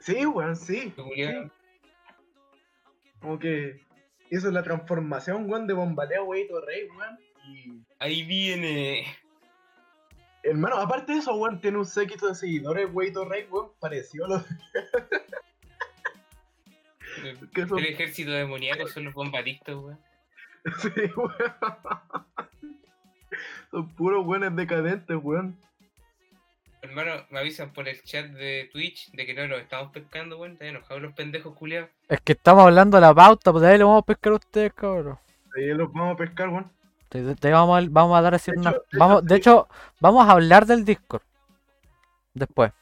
[0.00, 0.92] Sí, weón, sí.
[3.20, 3.80] Como que
[4.28, 7.16] hizo la transformación, weón, de bombaleo, huevito rey, weón.
[7.98, 9.06] Ahí viene.
[10.42, 14.44] Hermano, aparte de eso, weón, tiene un séquito de seguidores, Weito Rey, weón, pareció lo
[17.54, 17.78] que son...
[17.78, 20.00] El ejército demoníaco son los bombadictos, weón.
[20.78, 21.32] Sí, weón.
[23.70, 25.58] Son puros weones decadentes, weón.
[26.82, 30.52] Hermano, me avisan por el chat de Twitch de que no los estamos pescando, weón.
[30.52, 31.90] Están enojados los pendejos culiados.
[32.08, 34.36] Es que estamos hablando de la pauta, pues de ahí lo vamos a pescar a
[34.36, 35.18] ustedes, cabrón.
[35.56, 36.70] Ahí los vamos a pescar, weón.
[37.14, 38.70] Te, te vamos, a, vamos a dar así De una.
[38.70, 39.68] hecho- vamos, hecho, de hecho,
[40.00, 41.22] vamos a hablar del Discord.
[42.34, 42.72] Después.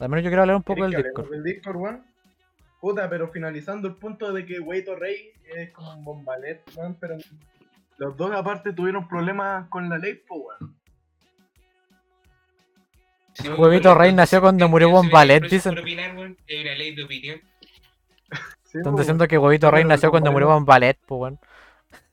[0.00, 1.30] Al menos yo quiero hablar un poco ¿Querés del Discord.
[1.30, 2.06] del Discord, weón?
[2.80, 7.16] Puta, pero finalizando el punto de que Weito Rey es como un bombalet, weón, pero
[7.98, 10.74] los dos aparte tuvieron problemas con la ley, pues, weón.
[13.34, 15.76] Sí, Huevito Rey nació cuando murió Bombalet, dicen.
[18.72, 21.38] Están diciendo que Huevito Rey nació cuando murió Bombalet- pues weón.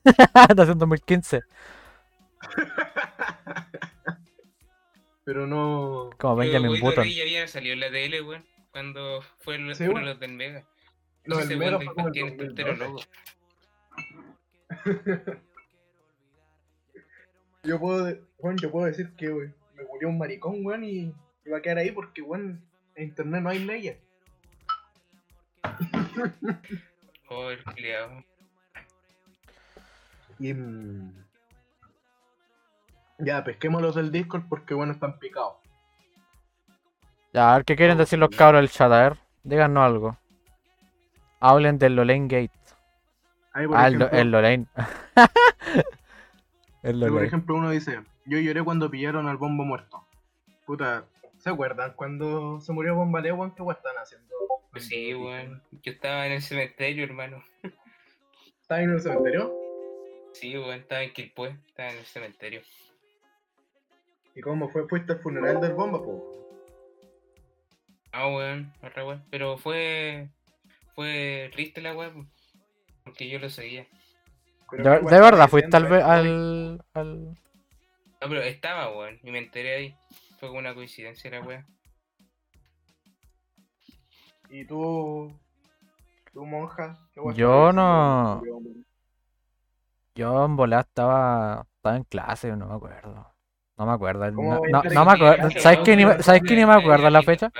[0.56, 1.42] nació en 2015.
[5.24, 6.10] Pero no.
[6.18, 7.04] Como Benjamin Button.
[7.08, 8.44] Ya había salido en la tele, weón.
[8.70, 10.06] Cuando fueron, Sí, fueron weón.
[10.06, 10.64] los del Mega.
[11.26, 12.76] No, el fue como el 2012.
[12.76, 13.00] loco.
[17.62, 21.14] Yo puedo, de- weón, yo puedo decir que weón, me murió un maricón, weón, y
[21.50, 22.62] va a quedar ahí porque, weón,
[22.94, 23.96] en internet no hay leyes.
[27.30, 28.22] Oh, el culiao.
[30.38, 30.52] Y.
[30.54, 31.24] mm,
[33.18, 35.54] Ya, pesquemos los del Discord porque, bueno, están picados.
[37.32, 39.18] Ya, a ver qué quieren decir los cabros del chat, a ver.
[39.42, 40.16] Díganos algo.
[41.40, 42.50] Hablen del Lolain Gate.
[43.52, 44.34] Ahí, por Ah, el, ejemplo, el
[46.82, 47.22] el ahí, por Lolain.
[47.22, 50.06] ejemplo, uno dice: Yo lloré cuando pillaron al bombo muerto.
[50.66, 51.04] Puta,
[51.38, 53.54] ¿se acuerdan cuando se murió Bombalé, weón?
[53.54, 54.34] ¿Qué están haciendo?
[54.70, 55.62] Pues sí, weón.
[55.82, 57.42] Yo estaba en el cementerio, hermano.
[58.62, 59.52] ¿Estás en el cementerio?
[60.34, 60.80] Sí, weón.
[60.80, 61.56] Estaba en Quilpue.
[61.68, 62.62] Estaba en el cementerio.
[64.34, 64.86] ¿Y cómo fue?
[64.88, 66.30] ¿Fuiste al funeral del bomba, po?
[68.12, 68.72] Ah, weón.
[68.82, 69.24] Otra weón.
[69.30, 70.28] Pero fue.
[70.94, 72.30] Fue triste la weón.
[73.04, 73.86] Porque yo lo seguía.
[74.70, 76.12] Pero ¿De, verdad fuiste al, diciendo, ve- eh?
[76.12, 79.18] al, al- No, pero estaba, weón.
[79.22, 79.96] Y me enteré ahí.
[80.40, 81.64] Fue como una coincidencia la weón.
[84.50, 85.32] ¿Y tú,
[86.32, 86.98] tú monja?
[87.12, 88.42] ¿Qué weón Yo no-?
[90.14, 93.34] Yo en volada estaba, estaba en clase, no me acuerdo.
[93.76, 94.32] No me acuerdo.
[94.34, 95.48] ¿Cómo No, me acuerdo.
[95.48, 95.96] clase, ¿Sabes qué?
[95.96, 96.54] Ni, ¿sabes qué?
[96.54, 97.50] Ni me acuerdo la fecha.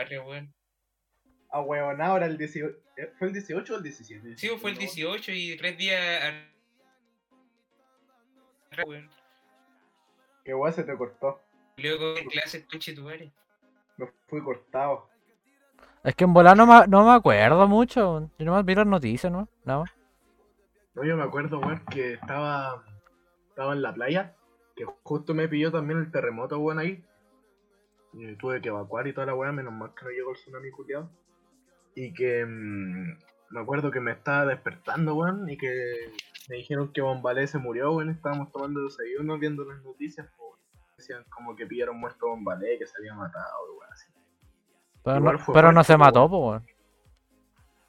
[1.50, 2.76] Ah, weón, ahora el 18.
[2.96, 3.12] ¿eh?
[3.18, 4.36] ¿Fue el 18 o el 17?
[4.36, 6.34] Sí, fue el 18 y tres días.
[10.44, 11.40] Que weón se te cortó.
[11.76, 13.02] Luego en clases conche tu.
[13.02, 13.32] Me
[14.28, 15.08] fui cortado.
[16.04, 18.30] Es que en volar no me, no me acuerdo mucho.
[18.38, 19.48] Yo nomás vi las noticias, ¿no?
[19.64, 20.03] Nada más.
[20.94, 22.84] No, yo me acuerdo, weón, que estaba,
[23.48, 24.36] estaba en la playa,
[24.76, 27.04] que justo me pilló también el terremoto, weón, ahí.
[28.12, 30.70] Y tuve que evacuar y toda la weá, menos mal que no llegó el tsunami
[30.70, 31.10] culiado.
[31.96, 33.18] Y que mm,
[33.50, 36.12] me acuerdo que me estaba despertando, weón, y que
[36.48, 40.58] me dijeron que Bombalé se murió, weón, estábamos tomando desayuno viendo las noticias, weón.
[40.96, 44.12] Decían como que pillaron muerto Bombalé, que se había matado, weón, así.
[45.02, 46.66] Pero, Igual no, fue pero no se mató, pues, weón.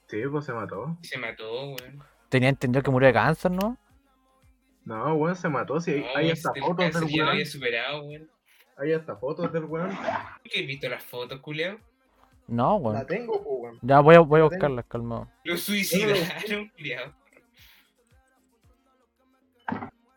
[0.08, 0.98] Sí, pues se mató.
[1.02, 2.15] Se mató, weón.
[2.36, 3.78] Tenía entendido que murió de cáncer, ¿no?
[4.84, 7.30] No, weón, se mató, sí, hay, No, hay hasta fotos del weón.
[7.30, 8.30] había superado, weón.
[8.76, 9.98] Hay hasta fotos del weón.
[10.44, 11.78] ¿Qué has visto las fotos, culiao?
[12.48, 13.08] No, La weón.
[13.08, 13.80] tengo, pues, weón.
[13.82, 14.50] Ya voy a, voy a la tengo.
[14.50, 15.32] buscarlas, calmado.
[15.46, 17.14] Lo suicidaron, culiao.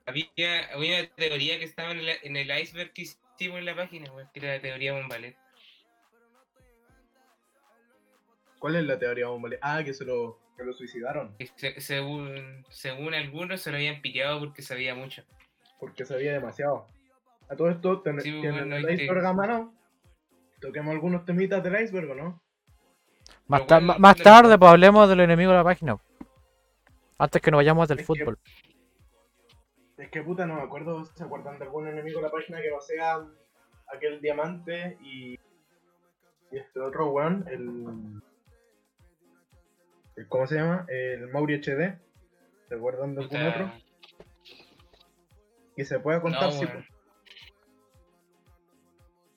[0.07, 0.26] Había,
[0.74, 4.12] había una teoría que estaba en el, en el iceberg que hicimos en la página,
[4.12, 5.37] weón, que era la teoría Bombalet.
[8.59, 9.61] ¿Cuál es la teoría Bombalé?
[9.62, 11.35] Ah, que se lo, que lo suicidaron.
[11.38, 15.23] Que se- según, según algunos se lo habían pillado porque sabía mucho.
[15.81, 16.87] Porque sabía demasiado.
[17.49, 19.75] A todo esto, ten- Sí, tienen bueno, el te- iceberg a mano.
[20.61, 22.42] Toquemos algunos temitas del iceberg, ¿o no?
[23.47, 24.59] Más, ta- bueno, más tarde, pues.
[24.59, 25.97] pues hablemos de los enemigos de la página.
[27.18, 28.38] Antes que nos vayamos del Es que- fútbol.
[29.97, 31.05] Es que puta, no me acuerdo.
[31.07, 33.25] ¿Se acuerdan de algún enemigo de la página que no sea
[33.94, 35.38] aquel diamante y.
[36.51, 38.23] Y este otro weón, el.
[40.28, 40.85] ¿Cómo se llama?
[40.88, 41.98] El Mauri HD.
[42.68, 43.72] ¿Se acuerdan de algún otro?
[45.76, 46.66] Y se puede contar No, si.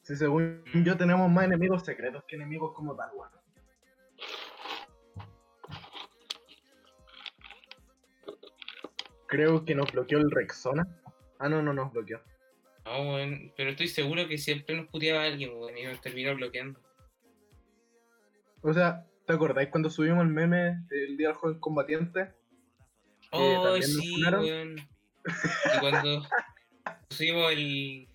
[0.01, 3.31] Si según yo tenemos más enemigos secretos que enemigos como tal, weón.
[9.27, 10.85] Creo que nos bloqueó el Rexona.
[11.37, 12.21] Ah, no, no nos bloqueó.
[12.83, 16.79] No, weón, pero estoy seguro que siempre nos puteaba alguien, weón, y nos terminó bloqueando.
[18.63, 22.33] O sea, ¿te acordáis cuando subimos el meme del Día del Joven Combatiente?
[23.31, 24.75] Oh, también nos sí, weón.
[25.73, 26.27] Y cuando
[27.09, 28.09] subimos el,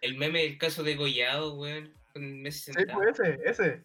[0.00, 3.84] el meme del caso de Gollado, weón, con Messi Sí, pues ese, ese.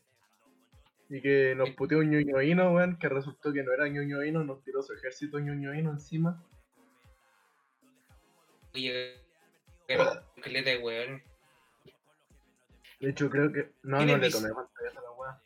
[1.09, 4.81] Y que nos puteó un ñoñoíno, weón, que resultó que no era ñoñoíno, nos tiró
[4.81, 6.43] su ejército ñoñoíno encima.
[8.73, 9.13] Oye,
[10.41, 11.21] caleta de weón.
[12.99, 13.69] De hecho, creo que.
[13.83, 15.43] No, ¿Quién no le tomé pantalla a la weá.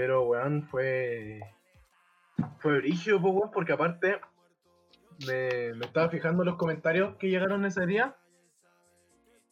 [0.00, 1.40] Pero, weón, fue.
[2.60, 4.18] Fue brigio, po, weón, porque aparte.
[5.26, 8.16] Me, estaba fijando los comentarios que llegaron ese día.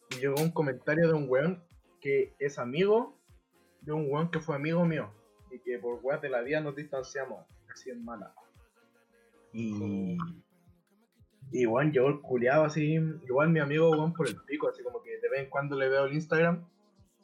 [0.09, 1.63] Y llegó un comentario de un weón
[2.01, 3.15] que es amigo
[3.81, 5.11] de un weón que fue amigo mío.
[5.51, 7.45] Y que por weas de la vida nos distanciamos.
[7.71, 8.33] Así en mala.
[9.53, 10.17] Y.
[11.51, 12.95] Y weón, llegó el culiado así.
[12.95, 14.67] Igual mi amigo, weón, por el pico.
[14.67, 16.67] Así como que de vez en cuando le veo el Instagram.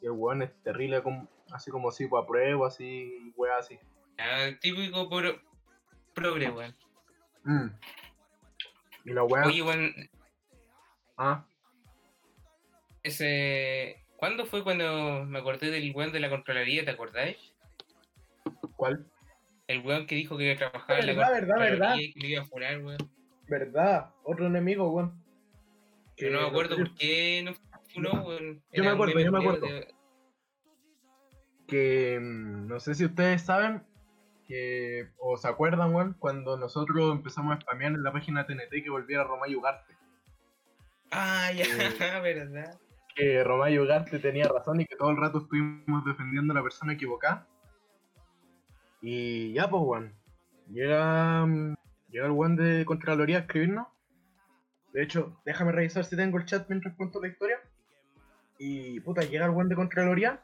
[0.00, 3.78] Y el weón es terrible, como, así como si pues, apruebo, así, weá, así.
[4.18, 5.40] Ah, típico pro,
[6.14, 6.74] progre, weón.
[7.44, 7.68] Mm.
[9.04, 9.46] Y la weá.
[9.46, 9.94] Oye, weón,
[11.18, 11.46] Ah,
[13.02, 14.02] ese.
[14.16, 17.36] ¿Cuándo fue cuando me acordé del weón de la Contraloría, te acordáis?
[18.76, 19.06] ¿cuál?
[19.66, 21.96] El weón que dijo que trabajaba en la Verdad, verdad, Contraloría verdad.
[21.98, 22.98] y que le iba a funar, weón.
[23.48, 24.10] ¿Verdad?
[24.24, 25.22] Otro enemigo, weón.
[26.16, 27.52] Que no me acuerdo por qué no
[27.92, 28.62] funó, weón.
[28.72, 29.66] Yo me acuerdo, yo me acuerdo.
[29.66, 29.94] de-
[31.66, 33.82] que mm, no sé si ustedes saben
[34.46, 38.90] que o se acuerdan, weón, cuando nosotros empezamos a spamear en la página TNT que
[38.90, 39.94] volviera Romayo Ugarte.
[41.10, 42.78] Ah, ya, Eh, verdad.
[43.14, 46.92] Que Romayo Ugarte tenía razón y que todo el rato estuvimos defendiendo a la persona
[46.92, 47.46] equivocada.
[49.00, 50.14] Y ya, pues, weón.
[50.68, 51.76] Llega, mm,
[52.10, 53.86] llega el weón de Contraloría a escribirnos.
[54.92, 57.58] De hecho, déjame revisar si tengo el chat mientras cuento la historia.
[58.58, 60.42] Y puta, llega el weón de Contraloría.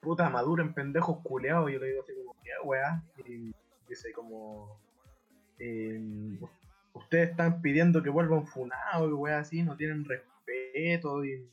[0.00, 1.70] Puta, maduro en pendejos culeados.
[1.70, 3.02] Yo le digo así como, ¿qué weá?
[3.26, 3.54] Y
[3.88, 4.80] dice como,
[5.58, 6.38] eh,
[6.94, 11.48] ustedes están pidiendo que vuelvan funados y weá así, no tienen respeto y,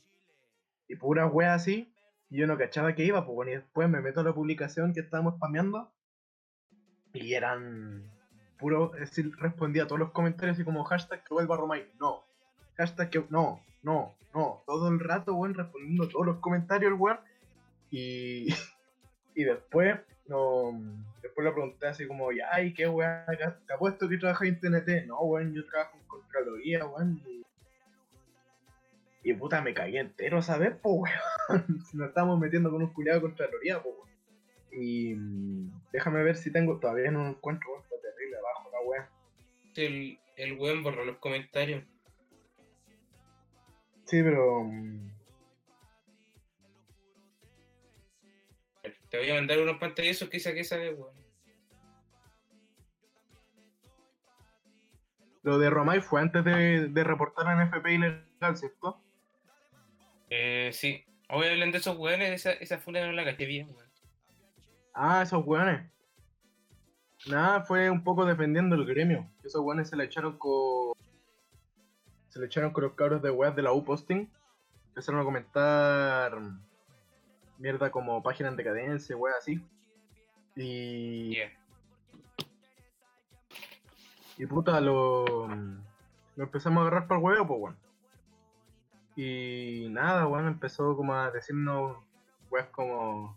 [0.88, 1.92] y pura weá así.
[2.30, 4.92] Y yo no cachaba que iba, pues bueno, y después me meto a la publicación
[4.92, 5.90] que estábamos spameando.
[7.14, 8.10] Y eran
[8.58, 12.24] puro, es decir, respondía a todos los comentarios así como hashtag que vuelva Romay, no.
[12.76, 14.62] Hashtag que no, no, no.
[14.66, 17.18] Todo el rato, weón, respondiendo a todos los comentarios weón.
[17.90, 18.48] Y,
[19.34, 20.72] y después, no,
[21.22, 23.24] después le pregunté así como, ya, ¿y qué weón?
[23.66, 25.06] ¿Te apuesto que trabajas en TNT?
[25.06, 27.22] No, weón, yo trabajo en Contraloría, weón.
[27.26, 30.74] Y, y puta, me caí entero, ¿sabes?
[30.82, 31.12] Pues,
[31.48, 31.64] weón.
[31.94, 34.08] Nos estamos metiendo con un culiado de Contraloría, pues, weón.
[34.70, 35.14] Y
[35.92, 39.10] déjame ver si tengo, todavía no encuentro, weón, está terrible abajo la weá.
[39.76, 41.84] El, el weón borró los comentarios.
[44.04, 44.70] Sí, pero.
[49.10, 51.16] Te voy a mandar unos pantallazos que saqué esa vez, weón.
[55.42, 59.00] Lo de Romay fue antes de, de reportar a NFP ilegal, ¿cierto?
[60.28, 61.04] Eh, sí.
[61.30, 63.88] Hoy hablan de esos weones, esa, esa funa no la caché bien, weón.
[64.94, 65.90] Ah, esos weones.
[67.26, 69.30] Nada, fue un poco defendiendo el gremio.
[69.44, 70.92] Esos weones se le echaron con.
[72.28, 74.30] Se le echaron con los cabros de weas de la U-Posting.
[74.88, 76.38] Empezaron a comentar.
[77.58, 79.60] Mierda como página en decadencia, weas así.
[80.56, 81.34] Y.
[81.34, 81.52] Yeah.
[84.38, 85.48] Y puta, lo.
[86.36, 87.76] Lo empezamos a agarrar el huevo, pues, weón.
[89.16, 91.98] Y nada, weón, empezó como a decirnos,
[92.50, 93.36] weas como.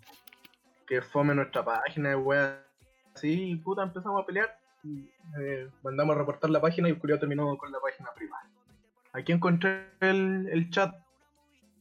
[0.86, 2.60] Que fome nuestra página, weas
[3.16, 4.58] así, y puta, empezamos a pelear.
[4.84, 8.50] y, eh, mandamos a reportar la página y el terminó con la página privada.
[9.14, 10.96] Aquí encontré el, el chat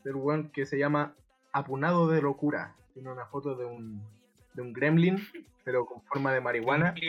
[0.04, 1.14] del weón que se llama
[1.52, 2.76] Apunado de Locura.
[2.94, 4.02] Tiene una foto de un,
[4.54, 5.18] de un gremlin,
[5.64, 6.94] pero con forma de marihuana.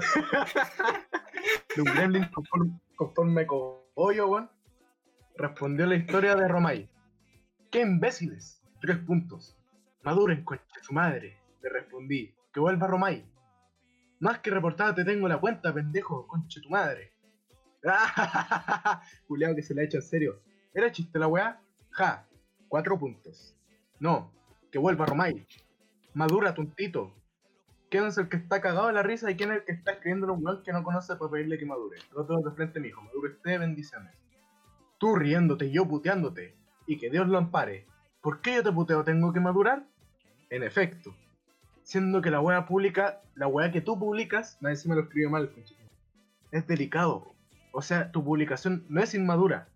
[1.76, 4.50] de un gremlin con forma, con forma de cogollo, weón.
[5.36, 6.88] Respondió la historia de Romay.
[7.70, 8.62] ¡Qué imbéciles!
[8.80, 9.56] Tres puntos.
[10.02, 11.38] Maduren, de su madre.
[11.62, 12.34] Le respondí.
[12.52, 13.24] Que vuelva Romay.
[14.18, 17.12] Más que reportada te tengo la cuenta, pendejo, concha de tu madre.
[19.28, 20.42] Juliado que se la ha hecho en serio.
[20.74, 21.60] ¿Era chiste la weá?
[21.90, 22.26] Ja.
[22.70, 23.52] Cuatro puntos.
[23.98, 24.30] No.
[24.70, 25.44] Que vuelva Romay.
[26.14, 27.12] Madura, tontito.
[27.90, 29.90] ¿Quién es el que está cagado de la risa y quién es el que está
[29.90, 31.98] escribiendo un weón que no conoce para pedirle que madure?
[32.14, 33.02] Los dos de frente, mijo.
[33.02, 34.14] Madure usted, bendiciones.
[34.98, 36.54] Tú riéndote yo puteándote.
[36.86, 37.88] Y que Dios lo ampare.
[38.20, 39.84] ¿Por qué yo te puteo tengo que madurar?
[40.48, 41.12] En efecto.
[41.82, 45.52] Siendo que la weá pública, la weá que tú publicas, más encima lo escribió mal.
[46.52, 47.34] Es delicado.
[47.72, 49.66] O sea, tu publicación no es inmadura.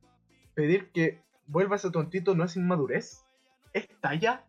[0.54, 3.24] Pedir que vuelva ese tontito no es inmadurez.
[3.72, 4.44] ¿Es talla?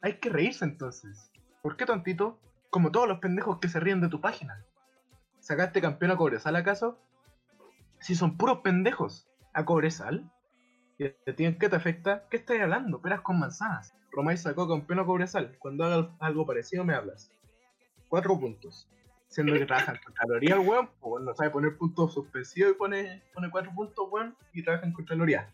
[0.00, 1.30] Hay que reírse entonces.
[1.62, 2.38] ¿Por qué tontito?
[2.70, 4.64] Como todos los pendejos que se ríen de tu página.
[5.40, 6.98] ¿Sacaste campeón a Cobresal acaso?
[8.00, 9.28] Si son puros pendejos.
[9.52, 10.30] ¿A Cobresal?
[10.98, 12.26] ¿Y en qué te afecta?
[12.28, 13.00] ¿Qué estás hablando?
[13.00, 13.94] Peras con manzanas.
[14.12, 15.56] Romay sacó campeón a Cobresal.
[15.58, 17.30] Cuando haga algo parecido me hablas.
[18.08, 18.88] Cuatro puntos.
[19.28, 23.22] Siendo que trabajan con caloría el weón, pues no sabe poner puntos suspensivos y pone,
[23.34, 25.52] pone cuatro puntos, weón, y trabaja en Contraloría.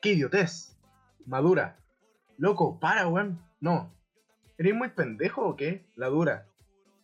[0.00, 0.76] ¡Qué idiotez!
[1.26, 1.76] Madura.
[2.38, 3.38] Loco, para, weón.
[3.60, 3.92] No.
[4.56, 5.84] ¿Eres muy pendejo o qué?
[5.94, 6.46] La dura.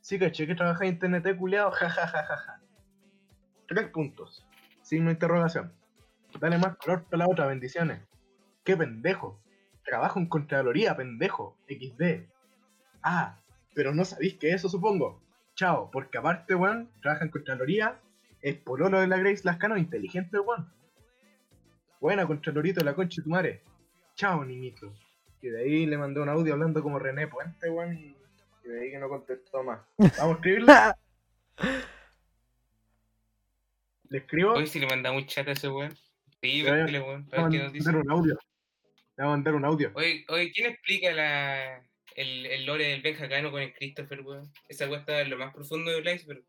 [0.01, 1.71] Sí, caché que trabaja en TNT, culiado.
[1.79, 2.61] Ja, ja, ja, ja, ja.
[3.69, 4.47] Tres puntos.
[4.83, 5.73] Signo de interrogación.
[6.41, 8.01] Dale más color para la otra, bendiciones.
[8.65, 9.39] ¡Qué pendejo!
[9.85, 11.57] Trabajo en Contraloría, pendejo.
[11.69, 12.29] XD.
[13.03, 13.37] Ah,
[13.75, 15.21] pero no sabéis que eso, supongo.
[15.55, 17.99] Chao, porque aparte, weón, trabaja en Contraloría,
[18.41, 20.73] es pololo de la Grace Lascano, inteligente, weón.
[22.01, 23.63] Buena, Contralorito, la concha de tu madre.
[24.15, 24.93] Chao, niñito.
[25.43, 28.17] Y de ahí le mandé un audio hablando como René Puente, weón, y
[28.65, 29.81] y de ahí que no contestó más.
[29.97, 30.73] Vamos a escribirle.
[34.09, 34.53] Le escribo.
[34.53, 35.93] Hoy si le mandamos un chat a ese weón.
[36.43, 37.29] Sí, pregúntale, weón.
[37.31, 37.85] Le A voy ver a qué nos dice.
[37.93, 38.35] mandar un audio.
[38.35, 39.91] Le voy a mandar un audio.
[39.95, 41.83] Oye, oye, ¿quién explica la,
[42.15, 44.53] el, el lore del Benja Cano con el Christopher, weón?
[44.69, 46.43] Esa weá está en lo más profundo del iceberg.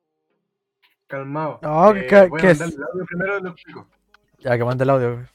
[1.08, 1.60] Calmado.
[1.64, 2.60] No, Eh, ¿qué- voy a es?
[2.60, 3.90] mandarle el audio primero y lo explico.
[4.40, 5.28] Ya que mande el audio.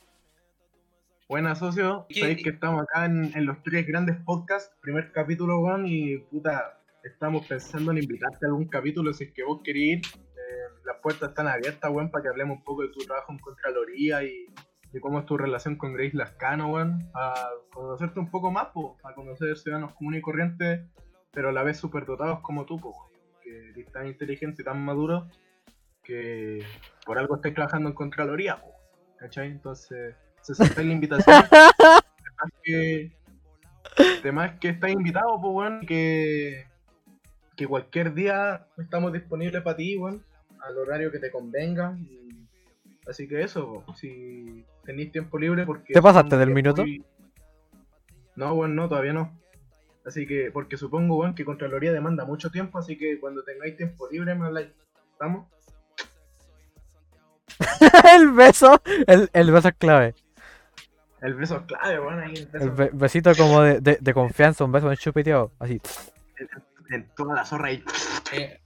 [1.33, 2.05] Buenas, socio.
[2.11, 4.71] ¿Qué- Sabéis que estamos acá en, en los tres grandes podcasts.
[4.83, 9.43] Primer capítulo, weón, y puta, estamos pensando en invitarte a algún capítulo si es que
[9.43, 9.99] vos querés ir.
[10.15, 13.39] Eh, las puertas están abiertas, weón, para que hablemos un poco de tu trabajo en
[13.39, 14.45] Contraloría y
[14.93, 16.99] de cómo es tu relación con Grace Lascano, weón.
[17.15, 20.81] A conocerte un poco más, po, a conocer ciudadanos comunes y corrientes,
[21.33, 23.11] pero a la vez súper dotados como tú, po,
[23.43, 25.29] que eres tan inteligente y tan maduro
[26.05, 26.63] que
[27.07, 28.75] por algo estáis trabajando en Contraloría, po,
[29.19, 29.49] ¿cachai?
[29.51, 31.45] Entonces, se acepta la invitación.
[32.43, 33.13] Además que,
[34.21, 36.67] además que estás invitado, pues, weón, que,
[37.57, 40.25] que cualquier día estamos disponibles para ti, weón,
[40.61, 41.97] al horario que te convenga.
[42.01, 42.21] y-
[43.07, 45.93] Así que eso, po, si tenéis tiempo libre, porque...
[45.93, 46.83] ¿Te pasaste del minuto?
[46.83, 47.05] muy-
[48.37, 49.39] No, weón, no, todavía no.
[50.05, 54.09] Así que, porque supongo, weón, que Contraloría demanda mucho tiempo, así que cuando tengáis tiempo
[54.11, 54.69] libre me habláis.
[55.13, 55.47] ¿Estamos?
[58.17, 58.81] el beso.
[59.07, 60.15] El, el beso es clave.
[61.23, 62.65] El beso es clave, weón, ahí el beso.
[62.65, 65.53] El be- besito como de, de, de confianza, un beso en chupeteado.
[65.59, 65.81] Así.
[66.91, 67.83] En toda la zorra ahí.
[68.33, 68.61] Eh,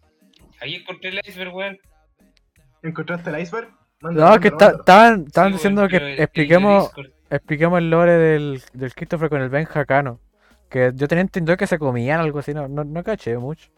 [0.61, 1.79] ahí encontré el iceberg, weón.
[2.83, 3.69] ¿Encontraste el iceberg?
[4.01, 6.91] No, que estaban estaban Sí, diciendo que pero el- expliquemos,
[7.31, 10.21] expliquemos el lore del, del Christopher con el Ben Jacano.
[10.71, 13.71] Que yo tenía entendido que se comían algo así, no, no, no caché mucho.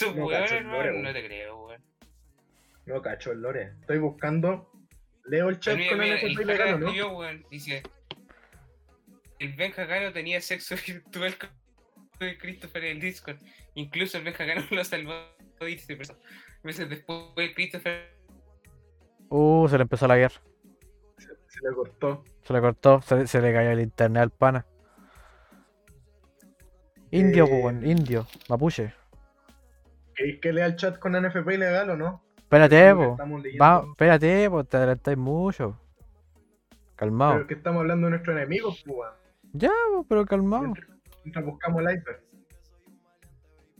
[0.00, 1.82] No weones, cacho el lore, no te creo, weón.
[2.86, 3.72] No cacho el lore.
[3.80, 4.70] Estoy buscando.
[5.26, 7.08] Leo el chat con mira, el Legano, ¿no?
[7.16, 7.82] weón, dice
[9.38, 11.50] el Benja Cano tenía sexo virtual con
[12.38, 13.38] Christopher en el Discord.
[13.74, 15.14] Incluso el Benja Cano lo salvó
[15.60, 16.14] de irse, pero
[16.62, 18.12] meses después Christopher
[19.30, 20.40] Uh, se le empezó la guerra.
[21.18, 22.24] Se, se le cortó.
[22.42, 24.66] Se le cortó, se, se le cayó el internet al pana.
[27.10, 28.92] Indio, Eh, weón, indio, mapuche.
[30.14, 32.24] ¿Queréis que lea el chat con NFP ilegal o no?
[32.44, 33.16] Espérate, po.
[33.60, 35.78] Va, espérate, pues te adelantáis mucho.
[36.96, 37.34] Calmado.
[37.34, 39.10] Pero que estamos hablando de nuestros enemigos, pues.
[39.52, 40.62] Ya, po, pero calmado.
[40.64, 40.88] Mientras,
[41.24, 42.20] mientras buscamos el iceberg.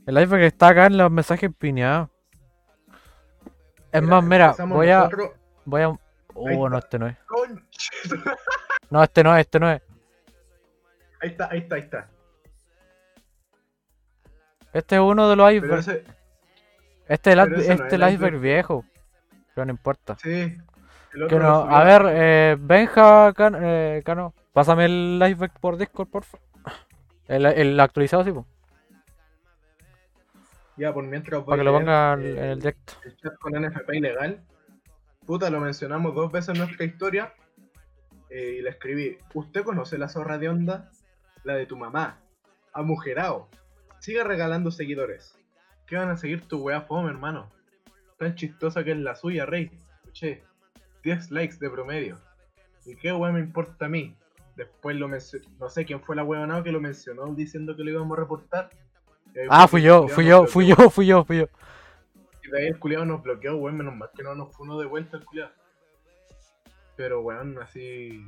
[0.07, 2.09] El iceberg está acá en los mensajes piñados.
[3.91, 4.97] Es Mira, más, mira, voy a.
[4.99, 5.31] nosotros-
[5.63, 5.89] Voy a.
[6.37, 7.17] Oh, no, este no es.
[8.91, 9.81] No, este no es, este no es.
[11.21, 12.07] Ahí está, ahí está, ahí está.
[14.73, 15.87] Este es uno de los icebergs.
[17.07, 18.39] Este es el, no este el el iceberg iceberg.
[18.39, 18.85] viejo.
[19.53, 20.17] Pero no importa.
[20.21, 20.57] sí.
[21.29, 26.37] Que no, a ver, eh, Benja Can- eh, Cano, pásame el iceberg por Discord, porfa.
[27.29, 28.45] El, el actualizado, sí, po,
[30.75, 32.93] Ya, por mientras voy para que lo a ponga leer, en el eh, directo.
[33.05, 34.41] el chat con NFP ilegal.
[35.25, 37.33] Puta, lo mencionamos dos veces en nuestra historia.
[38.29, 40.91] eh, y le escribí: ¿Usted conoce la zorra de onda?
[41.45, 42.17] La de tu mamá.
[42.73, 43.47] Amujerao.
[43.99, 45.37] Sigue regalando seguidores.
[45.87, 47.51] ¿Qué van a seguir tu wea fome, hermano?
[48.17, 49.71] Tan chistosa que es la suya, rey.
[49.97, 50.43] Escuché.
[51.03, 52.17] 10 likes de promedio.
[52.85, 54.15] ¿Y qué wea me importa a mí?
[54.55, 55.47] Después lo mencionó.
[55.59, 58.69] No sé quién fue la wea que lo mencionó diciendo que lo íbamos a reportar.
[59.49, 61.45] Ah, fui yo, fui yo, fui yo, fui yo, fui yo.
[62.43, 64.85] Y de ahí el culiado nos bloqueó, weón, menos mal que no nos funó de
[64.85, 65.51] vuelta el culiado.
[66.95, 68.23] Pero weón, así.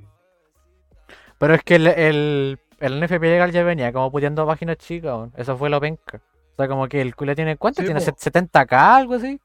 [1.38, 5.34] Pero es que el, el, el NFP legal ya venía como puteando páginas chicas, weón.
[5.38, 6.22] eso fue lo penca.
[6.58, 8.00] O sea, como que el culo tiene, ¿cuánto Sí, tiene?
[8.00, 8.06] po.
[8.08, 9.40] ¿Set- ¿70k, algo así?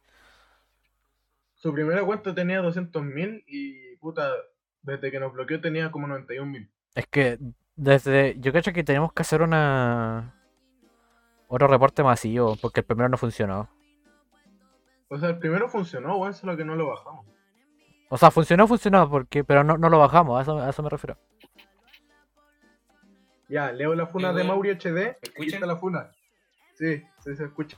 [1.56, 4.30] Su primera cuenta tenía 200.000 y puta,
[4.80, 6.70] desde que nos bloqueó tenía como 91.000.
[6.94, 7.38] Es que
[7.76, 10.34] desde, yo creo que tenemos que hacer una...
[11.48, 13.68] Otro reporte masivo, porque el primero no funcionó.
[15.08, 17.26] O sea, el primero funcionó, weón, solo que no lo bajamos.
[18.08, 20.88] O sea, funcionó, funcionó, porque, pero no, no lo bajamos, a eso, a eso me
[20.88, 21.18] refiero.
[23.50, 24.44] Ya, leo la funa Sí, de.
[24.44, 25.18] Mauri HD.
[25.36, 26.10] Está la funa.
[26.82, 27.76] Sí, sí se escucha.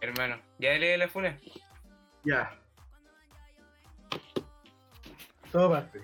[0.00, 1.38] Hermano, ya lee la funa.
[2.24, 2.50] Ya.
[5.52, 6.02] Todo parte.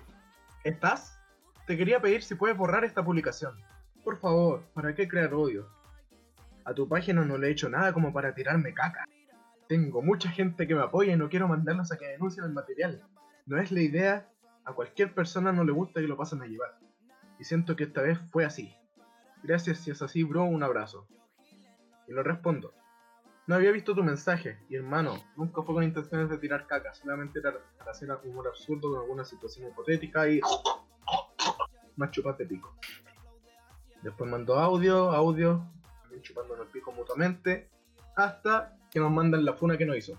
[0.62, 1.18] ¿Estás?
[1.66, 3.61] Te quería pedir si puedes borrar esta publicación.
[4.05, 5.68] Por favor, ¿para qué crear odio?
[6.64, 9.05] A tu página no le he hecho nada como para tirarme caca.
[9.68, 13.03] Tengo mucha gente que me apoya y no quiero mandarlos a que denuncien el material.
[13.46, 14.30] No es la idea,
[14.64, 16.78] a cualquier persona no le gusta que lo pasen a llevar.
[17.40, 18.72] Y siento que esta vez fue así.
[19.43, 21.07] Gracias si es así, bro, un abrazo.
[22.07, 22.74] Y lo respondo.
[23.47, 27.40] No había visto tu mensaje, y hermano, nunca fue con intenciones de tirar caca, solamente
[27.40, 30.40] era para hacer humor absurdo con alguna situación hipotética y.
[31.97, 32.76] más chupas de pico.
[34.03, 35.66] Después mandó audio, audio,
[36.03, 37.68] también chupándonos el pico mutuamente,
[38.16, 40.18] hasta que nos mandan la funa que nos hizo.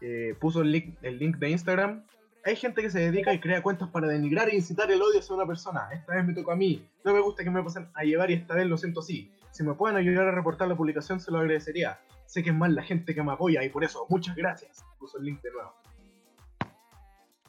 [0.00, 2.04] Eh, puso el link, el link de Instagram.
[2.46, 5.34] Hay gente que se dedica y crea cuentas para denigrar e incitar el odio hacia
[5.34, 5.88] una persona.
[5.92, 6.88] Esta vez me tocó a mí.
[7.02, 9.32] No me gusta que me pasen a llevar y esta vez lo siento así.
[9.50, 11.98] Si me pueden ayudar a reportar la publicación, se lo agradecería.
[12.24, 14.84] Sé que es más la gente que me apoya y por eso, muchas gracias.
[14.96, 15.74] Puso el link de nuevo.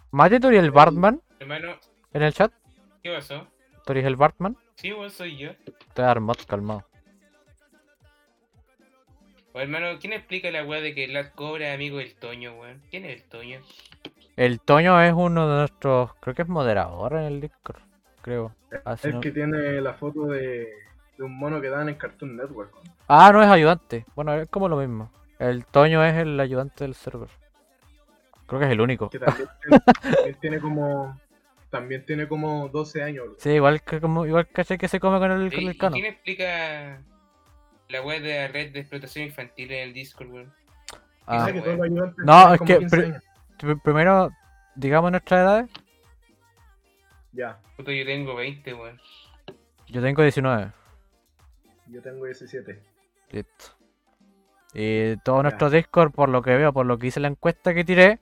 [0.09, 1.75] Mate, ¿tú eres el Bartman Hermano,
[2.13, 2.51] en el chat?
[3.03, 3.45] ¿qué pasó?
[3.85, 4.57] ¿Tú eres el Bartman?
[4.77, 5.51] Sí, vos soy yo.
[5.93, 6.83] Te voy a dar mod, calmado.
[9.53, 12.81] O hermano, ¿quién explica la weá de que Lat Cobra es amigo del Toño, weón?
[12.89, 13.61] ¿Quién es el Toño?
[14.37, 17.81] El Toño es uno de nuestros, creo que es moderador en el Discord,
[18.21, 18.53] creo.
[18.85, 20.69] Ah, si El no- que tiene la foto de,
[21.17, 22.71] de un mono que dan en Cartoon Network.
[23.07, 24.05] Ah, no es ayudante.
[24.15, 25.11] Bueno, es como lo mismo.
[25.39, 27.29] El Toño es el ayudante del server.
[28.45, 29.09] Creo que es el único.
[29.09, 29.49] Que también
[30.41, 31.19] tiene, como.
[31.69, 33.25] También tiene como 12 años.
[33.25, 33.35] bro.
[33.39, 35.77] Sí, igual que como igual caché que se come con el, con ¿Y- el y
[35.77, 35.93] cano.
[35.95, 37.01] ¿Quién explica
[37.89, 40.53] la weá de la red de explotación infantil en el Discord, weón?
[41.25, 43.19] Ah, Dice que todos los ayudantes No, es que
[43.57, 43.77] 15 pri- años.
[43.77, 44.31] pr- primero,
[44.75, 45.69] digamos nuestras edades.
[47.33, 48.99] Ya, yo tengo 20, weón.
[49.87, 50.71] Yo tengo 19.
[51.87, 52.81] yo tengo 17.
[53.31, 53.65] Listo.
[54.73, 57.83] Y todo nuestro Discord, por lo que veo, por lo que hice la encuesta que
[57.85, 58.19] tiré,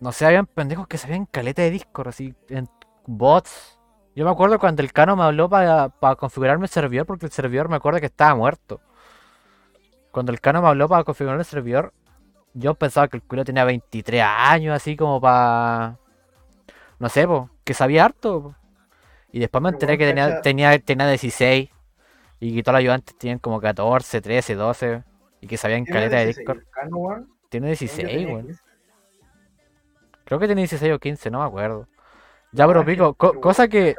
[0.00, 2.66] No sé, habían pendejos que sabían caleta de Discord, así, en
[3.06, 3.78] bots.
[4.16, 7.68] Yo me acuerdo cuando el Cano me habló para configurarme el servidor, porque el servidor
[7.68, 8.80] me acuerdo que estaba muerto.
[10.12, 11.92] Cuando el Cano me habló para configurar el servidor,
[12.54, 15.96] yo pensaba que el culo tenía 23 años, así como para.
[16.98, 18.42] No sé, po, que sabía harto.
[18.42, 18.54] po.
[19.30, 21.70] Y después me enteré que tenía, tenía, tenía 16.
[22.40, 25.02] Y que todos los ayudantes tenían como 14, 13, 12.
[25.40, 26.64] Y que sabían caleta de 16, Discord.
[26.70, 28.46] Cano, Tiene creo que 16, tenía weón.
[28.46, 28.62] 15.
[30.24, 31.88] Creo que tiene 16 o 15, no me acuerdo.
[32.52, 33.94] Ya, pero que- pico, co- cosa que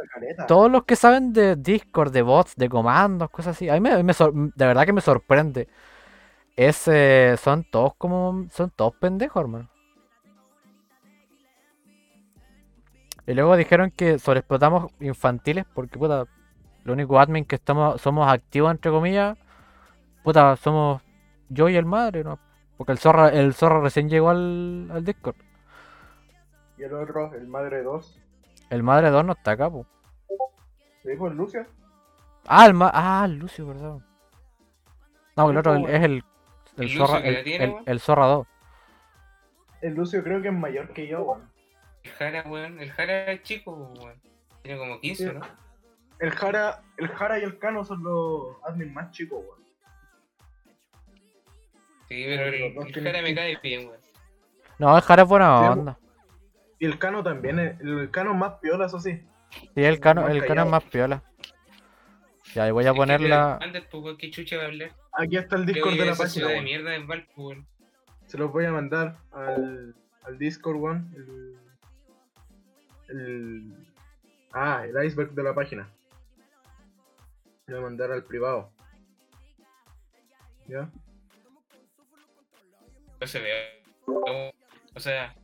[0.47, 4.02] todos los que saben de Discord, de bots, de comandos, cosas así, a mí me,
[4.04, 5.68] me de verdad que me sorprende.
[6.60, 9.70] Es, eh, son todos como, son todos pendejos, hermano.
[13.26, 16.26] Y luego dijeron que sobreexplotamos infantiles porque, puta,
[16.84, 19.38] lo único admin que estamos, somos activos, entre comillas,
[20.22, 21.01] puta, somos
[21.47, 22.38] yo y el madre, ¿no?
[22.76, 25.38] Porque el zorra, el zorra recién llegó al, al Discord.
[26.78, 28.20] Y el otro, el madre 2.
[28.70, 29.86] El madre 2 no está acá, po.
[31.03, 31.66] ¿Se dijo el Lucio?
[32.45, 33.99] Ah, el ma ah, el Lucio, verdad.
[35.38, 36.24] No, el otro el- es el,
[36.80, 37.84] el ¿El zorra, Lucio que la el, tiene, el- weón?
[37.86, 38.47] el zorra 2.
[39.82, 41.49] El Lucio creo que es mayor que yo, weón.
[42.03, 42.80] El Jara, weón.
[42.80, 44.21] El Jara es chico, weón.
[44.61, 45.41] Tiene como 15, ¿no?
[46.19, 49.59] El Jara, el Jara y el Cano son los admin más chicos, weón.
[52.09, 53.36] Sí, pero el, dos el Jara me 15.
[53.36, 53.99] cae bien, weón.
[54.80, 55.97] No, el Jara es buena Sí, onda.
[56.80, 59.21] Y el Cano también, es- el Cano es más piola, eso sí.
[59.51, 61.23] Sí, el cano, el cano es más piola.
[62.56, 63.58] Ya, y voy a que ponerla.
[63.62, 64.91] Antes, pues, weón, ¿qué chucha va a hablar?
[65.14, 66.66] Aquí está el Discord de la página, ciudad de weón.
[66.66, 67.68] mierda en Valpo, weón.
[68.26, 71.14] Se los voy a mandar al, al Discord, weón.
[71.16, 71.56] El,
[73.18, 73.88] el-
[74.54, 75.89] ah, el iceberg de la página.
[77.68, 78.72] Lo voy a mandar al privado.
[80.68, 80.89] ¿Ya?
[83.20, 83.84] No se ve.
[84.08, 84.52] No,
[84.95, 85.36] O sea,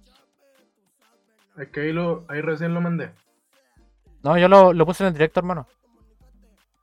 [1.57, 3.11] Es que ahí, lo, ahí recién lo mandé.
[4.23, 5.67] No, yo lo, lo puse en el directo, hermano.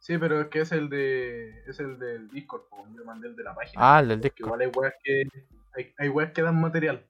[0.03, 1.63] Sí, pero es que es el de.
[1.65, 3.75] es el del Discord, po, yo mandé el de la página.
[3.77, 4.47] Ah, el del Que Discord.
[4.47, 5.29] igual hay weas que.
[5.75, 7.07] Hay, hay weas que dan material.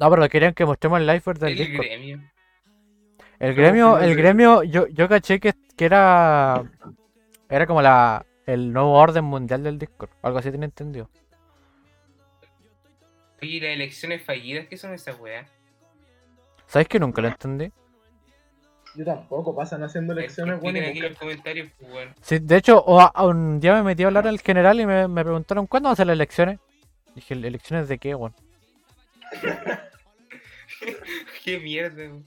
[0.00, 1.84] No, pero querían que mostremos el live del el Discord.
[1.86, 2.32] gremio.
[3.38, 6.64] El gremio, el gremio, yo, yo caché que, que era.
[7.50, 10.08] Era como la el nuevo orden mundial del Discord.
[10.22, 11.10] Algo así tiene entendido.
[13.42, 15.46] Oye, ¿y las elecciones fallidas, ¿qué son esas weas?
[16.66, 17.70] ¿Sabes que nunca lo entendí?
[18.98, 20.74] Yo tampoco, pasan haciendo lecciones, weón.
[20.76, 22.14] Expliquen y aquí en los comentarios, pues, weón.
[22.20, 25.68] Sí, de hecho, un día me metí a hablar al general y me, me preguntaron
[25.68, 26.58] cuándo van a ser las elecciones.
[27.14, 28.34] Dije, ¿elecciones de qué, weón?
[31.44, 32.24] Qué mierda, weón.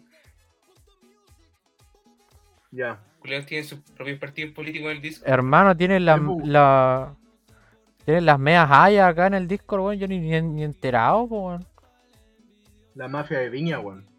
[2.71, 3.01] Ya.
[3.19, 5.25] Culeados tienen sus propios partidos políticos en el disco.
[5.27, 6.15] Hermano, tienen la,
[6.45, 7.13] la-
[8.05, 9.99] Tienen las medias hayas acá en el Discord, weón.
[9.99, 11.65] Yo ni, ni, ni enterado, weón.
[12.95, 14.09] La mafia de Viña, weón.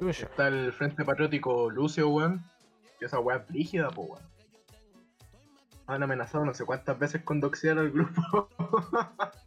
[0.00, 2.44] Está el Frente Patriótico Lucio, weón.
[2.98, 4.22] Que esa weá es brígida, po, weón.
[5.86, 8.48] Han amenazado no sé cuántas veces con doxear al grupo.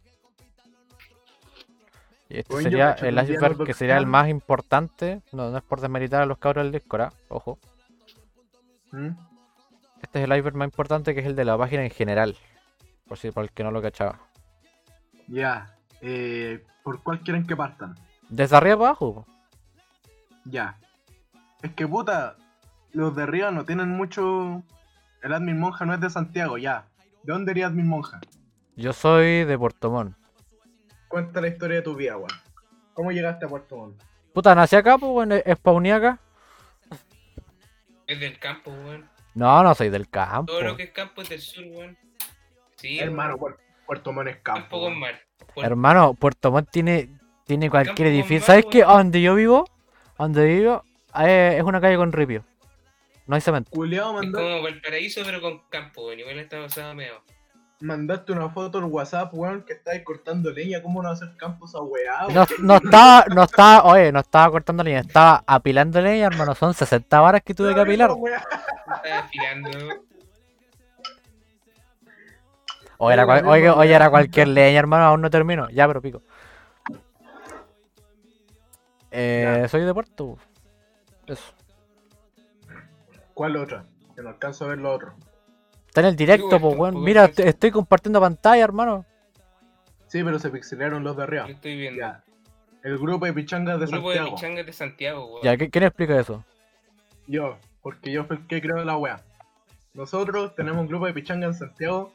[2.28, 5.22] Y este Weón, sería el iceberg que sería el más importante.
[5.32, 7.58] No, no es por desmeritar a los cabros del Discord, ah, ojo.
[8.92, 9.10] ¿Mm?
[10.02, 12.36] Este es el iceberg más importante que es el de la página en general.
[13.06, 14.20] Por si por el que no lo cachaba.
[15.28, 15.76] Ya.
[16.00, 17.94] Eh, ¿Por cuál quieren que partan?
[18.34, 19.26] Desde arriba para abajo.
[20.44, 20.76] Ya.
[21.62, 22.36] Es que puta,
[22.92, 24.62] los de arriba no tienen mucho.
[25.22, 26.86] El admin monja no es de Santiago, ya.
[27.22, 28.20] ¿De dónde eres admin monja?
[28.76, 30.16] Yo soy de Puerto Montt.
[31.06, 32.28] Cuenta la historia de tu vida, weón.
[32.92, 34.02] ¿Cómo llegaste a Puerto Montt?
[34.32, 35.40] Puta, nací acá, pues, weón.
[35.56, 36.18] Spawné acá.
[38.08, 39.08] Es del campo, weón.
[39.34, 40.52] No, no soy del campo.
[40.52, 41.96] Todo lo que es campo es del sur, weón.
[42.76, 43.36] Sí, Hermano,
[43.86, 44.76] Puerto Montt es campo, campo.
[44.80, 44.98] con weón.
[45.00, 45.14] mar.
[45.54, 47.08] Puerto- Hermano, Puerto Montt tiene,
[47.44, 48.46] tiene cualquier edificio.
[48.46, 48.82] ¿Sabes qué?
[48.82, 49.68] A donde yo vivo,
[50.18, 50.82] a donde vivo,
[51.20, 52.44] eh, es una calle con ripio.
[53.26, 53.70] No hay cemento.
[53.70, 56.20] Culeado Es mandó- como Valparaíso, pero con campo, weón.
[56.20, 57.22] Igual está basado medio.
[57.80, 60.80] mandaste una foto al WhatsApp, weón, que estáis cortando leña.
[60.82, 62.26] ¿Cómo no va a hacer campo esa weá?
[62.32, 66.54] No, no estaba, no estaba, oye, no estaba cortando leña, estaba apilando leña, hermano.
[66.54, 68.10] Son 60 varas que tuve que apilar.
[68.12, 68.42] Weá.
[68.96, 69.70] Está afilando.
[72.98, 75.68] O era, cual- oye, era cualquier leña, hermano, aún no termino.
[75.70, 76.22] Ya, pero pico.
[79.16, 80.36] Eh, soy de Puerto.
[81.26, 81.52] Eso.
[83.32, 83.84] ¿Cuál otra?
[84.14, 85.14] Que no alcanzo a ver lo otro.
[85.86, 87.02] Está en el directo, pues, weón.
[87.02, 89.06] Mira, estoy compartiendo pantalla, hermano.
[90.08, 91.46] Sí, pero se pixelaron los de arriba.
[91.46, 92.00] Lo estoy viendo.
[92.00, 92.24] Ya.
[92.82, 94.36] El grupo de pichangas de Grupo de Santiago.
[94.36, 95.42] pichangas de Santiago, weón.
[95.44, 96.44] Ya, ¿qué- ¿quién explica eso?
[97.26, 99.22] Yo, porque yo fui el que creo la wea.
[99.94, 102.12] Nosotros tenemos un grupo de pichangas en Santiago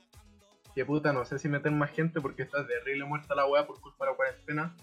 [0.75, 3.81] que puta, no sé si meter más gente porque está terrible muerta la weá por
[3.81, 4.75] culpa de la cuarentena.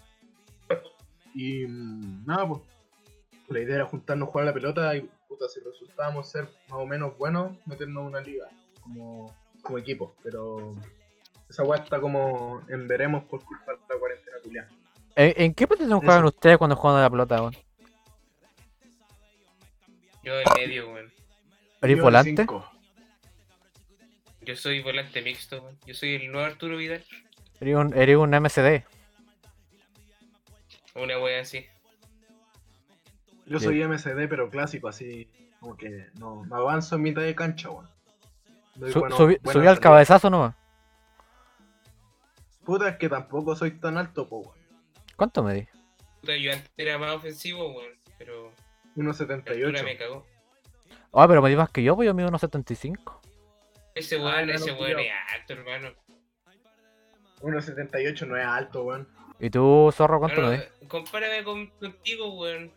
[1.37, 2.63] Y mm, nada, pues.
[3.49, 6.87] La idea era juntarnos, jugar a la pelota y puta, si resultábamos ser más o
[6.87, 8.49] menos buenos, meternos en una liga
[8.81, 9.33] como,
[9.63, 10.17] como equipo.
[10.25, 10.75] Pero
[11.49, 14.69] esa weá está como en veremos por culpa de la cuarentena culiada.
[15.15, 16.01] ¿En, en qué posición Eso.
[16.01, 17.57] juegan ustedes cuando juegan a la pelota, weón?
[20.25, 21.13] Yo en medio, weón.
[21.83, 22.43] ¿Eres volante?
[22.43, 22.69] cinco.
[24.41, 25.79] Yo soy volante mixto, weón.
[25.87, 27.05] Yo soy el nuevo Arturo Vidal.
[27.61, 28.96] ¿Eres un, eres un MCD?
[30.97, 31.67] Una wea así.
[33.47, 35.29] Yo soy MCD, pero clásico, así
[35.61, 37.89] como que no, no avanzo en mitad de cancha, weón.
[38.93, 40.55] Su- buenos- subí, subí al cabezazo nomás.
[42.65, 44.57] Puta, es que tampoco soy tan alto, po, weón.
[45.17, 45.69] ¿Cuánto me di?
[46.21, 47.93] Puta, yo antes era más ofensivo, weón.
[48.19, 48.53] Pero
[48.97, 49.67] la 1.78.
[49.67, 50.27] altura me cagó.
[51.13, 53.21] Ah, pero me di más que yo, pues yo mido unos 75.
[53.95, 55.91] Ese Ah, weón, no, ese weón es alto, hermano.
[57.43, 59.09] 1.78 no es alto, weón.
[59.39, 60.87] ¿Y tú, zorro, cuánto No, me no, di?
[60.89, 62.73] compárame con, contigo, weón.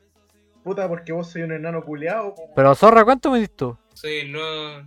[0.63, 2.35] Puta, porque vos soy un enano culeado.
[2.55, 3.77] Pero, zorra, ¿cuánto me diste tú?
[3.93, 4.83] Soy el nuevo.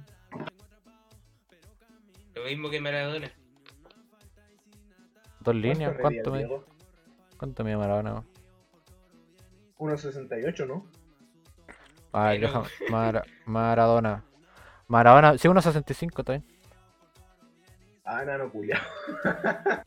[2.35, 3.31] Lo mismo que Maradona.
[5.41, 6.47] Dos líneas, ¿cuánto me?
[7.37, 8.13] ¿Cuánto me dio Maradona?
[8.13, 8.27] weón?
[9.97, 10.87] 1.68, ¿no?
[12.13, 12.63] Ay, Bueno.
[12.63, 14.25] deja- Mara- Maradona.
[14.89, 16.45] Maradona, sí, unos 65 también.
[18.05, 18.85] Ah, enano culeado.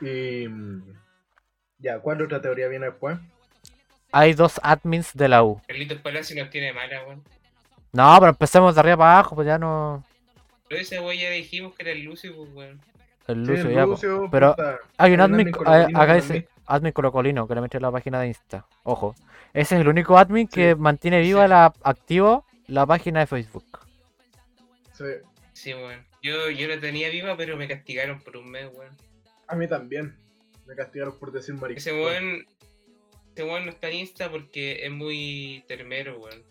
[0.00, 0.46] y.
[1.78, 3.18] Ya, ¿cuál otra teoría viene después?
[4.12, 5.60] Hay dos admins de la U.
[5.66, 7.22] Carlitos Palacio nos tiene mala, weón.
[7.92, 10.02] No, pero empecemos de arriba para abajo, pues ya no.
[10.68, 12.80] Pero ese weón ya dijimos que era el Lucio, pues, weón.
[13.26, 13.82] El Sí, Lucio, el ya.
[13.84, 13.90] po.
[13.90, 17.78] Lucio, Pero puta, Hay un admin, colocolino ah, acá dice admin colocolino que le metió
[17.78, 18.66] en la página de Insta.
[18.84, 19.14] Ojo.
[19.52, 21.48] Ese es el único admin que mantiene viva Sí.
[21.50, 23.64] la activo la página de Facebook.
[24.92, 25.04] Sí,
[25.52, 26.04] Sí, weón.
[26.22, 28.96] Yo, yo la tenía viva, pero me castigaron por un mes, weón.
[29.48, 30.16] A mí también.
[30.66, 31.78] Me castigaron por decir maricón.
[31.78, 32.44] Ese weón.
[33.34, 36.42] Ese weón no está en Insta porque es muy termero, weón.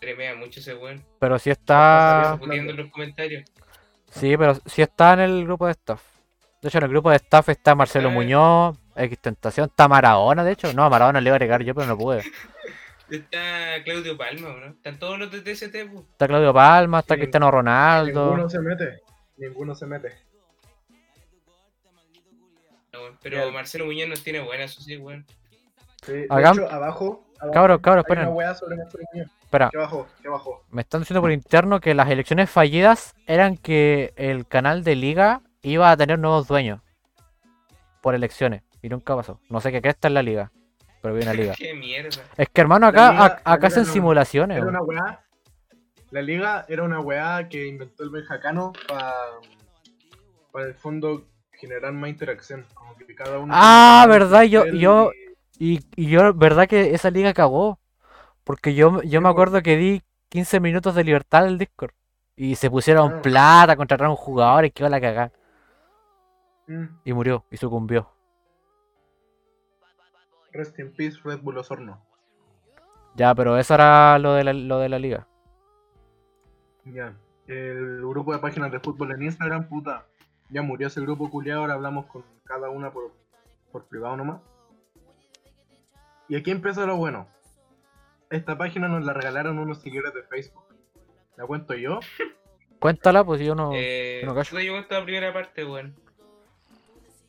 [0.00, 1.04] Tremea mucho ese weón.
[1.20, 2.38] Pero si Ah, está.
[2.54, 3.44] En los comentarios.
[4.10, 6.02] Sí, pero si está en el grupo de staff.
[6.60, 8.12] De hecho, en el grupo de staff está Marcelo Eh.
[8.12, 10.72] Muñoz, X Tentación, está Maradona, de hecho.
[10.72, 12.22] No, a Maradona le iba a agregar yo, pero no pude.
[13.10, 14.66] Está Claudio Palma, ¿no?
[14.72, 16.04] Están todos los de TST, pues.
[16.12, 18.24] Está Claudio Palma, está Sí, Cristiano Ronaldo.
[18.30, 19.00] Ninguno se mete.
[19.36, 20.12] Ninguno se mete.
[23.12, 23.18] Weón.
[23.22, 23.52] Pero.
[23.52, 25.24] Marcelo Muñoz nos tiene buena, eso sí, weón.
[26.04, 27.26] Sí, de Hagam- hecho, abajo.
[27.38, 28.28] abajo Cabros, cabros, hay una esperen.
[28.36, 29.30] weá sobre Marcelo Muñoz.
[29.42, 30.06] Espera, ¿Qué abajo?
[30.22, 30.64] ¿Qué abajo?
[30.70, 35.42] me están diciendo por interno que las elecciones fallidas eran que el canal de liga
[35.62, 36.80] iba a tener nuevos dueños
[38.00, 38.62] por elecciones.
[38.82, 39.38] Y nunca pasó.
[39.48, 40.50] No sé qué cresta en la liga.
[41.02, 41.54] Pero vi una liga.
[41.58, 42.22] Qué mierda.
[42.36, 44.56] Es que hermano, acá, liga- ac- la acá liga hacen no- simulaciones.
[44.56, 44.76] Era weón.
[44.76, 45.24] una weá.
[46.10, 49.12] La liga era una weá que inventó el Benjacano para.
[50.52, 51.26] Para el fondo
[51.62, 52.66] generar más interacción.
[52.74, 53.52] Como que cada uno.
[53.56, 55.12] Ah, verdad, yo- yo-
[55.58, 57.78] y- Y, yo, verdad que esa liga cagó.
[58.42, 61.92] Porque yo, yo me acuerdo que di 15 minutos de libertad al Discord.
[62.34, 63.22] Y se pusieron Ah.
[63.22, 65.32] plata, contrataron jugadores que iba a la cagada.
[66.66, 68.10] Mm, Y murió, y sucumbió.
[70.52, 72.04] Rest in peace, Red Bull Osorno.
[73.14, 75.26] Ya, pero eso era lo de la, lo de la liga.
[76.86, 77.14] Ya.
[77.46, 80.06] El grupo de páginas de fútbol en Instagram, puta.
[80.52, 83.12] Ya murió ese grupo culiado, ahora hablamos con cada una por,
[83.70, 84.40] por privado nomás.
[86.28, 87.26] Y aquí empieza lo bueno.
[88.30, 90.64] Esta página nos la regalaron unos seguidores de Facebook.
[91.36, 92.00] ¿La cuento yo?
[92.78, 93.70] Cuéntala, pues si yo no.
[93.74, 94.60] Eh, yo no callo.
[94.60, 95.94] yo cuento la primera parte, weón.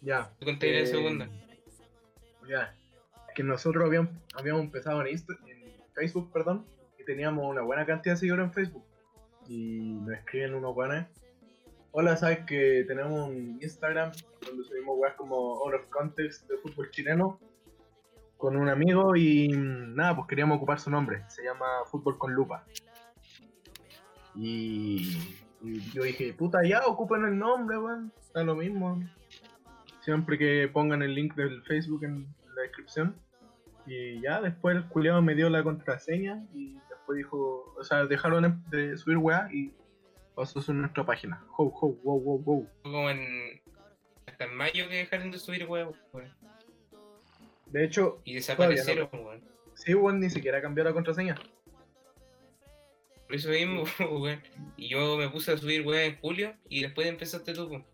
[0.01, 0.31] Ya.
[0.39, 1.29] Tú conté la Eh, segunda.
[2.47, 2.75] Ya.
[3.35, 6.65] Que nosotros habíamos, habíamos empezado en, Insta- en Facebook, perdón,
[6.99, 8.85] y teníamos una buena cantidad de seguidores en Facebook.
[9.47, 11.05] Y nos escriben unos buenos.
[11.95, 14.11] Hola, sabes que tenemos un Instagram
[14.43, 17.39] donde subimos weas como Out of Context de fútbol chileno
[18.35, 21.21] con un amigo y nada, pues queríamos ocupar su nombre.
[21.27, 22.65] Se llama Fútbol con Lupa.
[24.33, 28.11] Y, y yo dije, puta, ya ocupen el nombre, weón.
[28.19, 28.99] Está lo mismo.
[30.01, 32.25] Siempre que pongan el link del Facebook en
[32.55, 33.15] la descripción.
[33.85, 38.63] Y ya, después el culiado me dio la contraseña y después dijo, o sea, dejaron
[38.71, 39.75] de subir weá y
[40.35, 41.43] pasó a ser nuestra página.
[41.57, 42.69] Ho, ho, wow, wow, wow.
[42.83, 43.61] Como en.
[44.25, 45.93] Hasta en mayo que dejaron de subir weón.
[47.67, 49.41] De hecho, Y desaparecieron, weón.
[49.75, 51.35] sí, weón, ni siquiera cambió la contraseña.
[53.27, 53.83] Por eso mismo,
[54.19, 54.41] weón.
[54.77, 57.85] Y yo me puse a subir weón en julio y después empezaste tú, weón.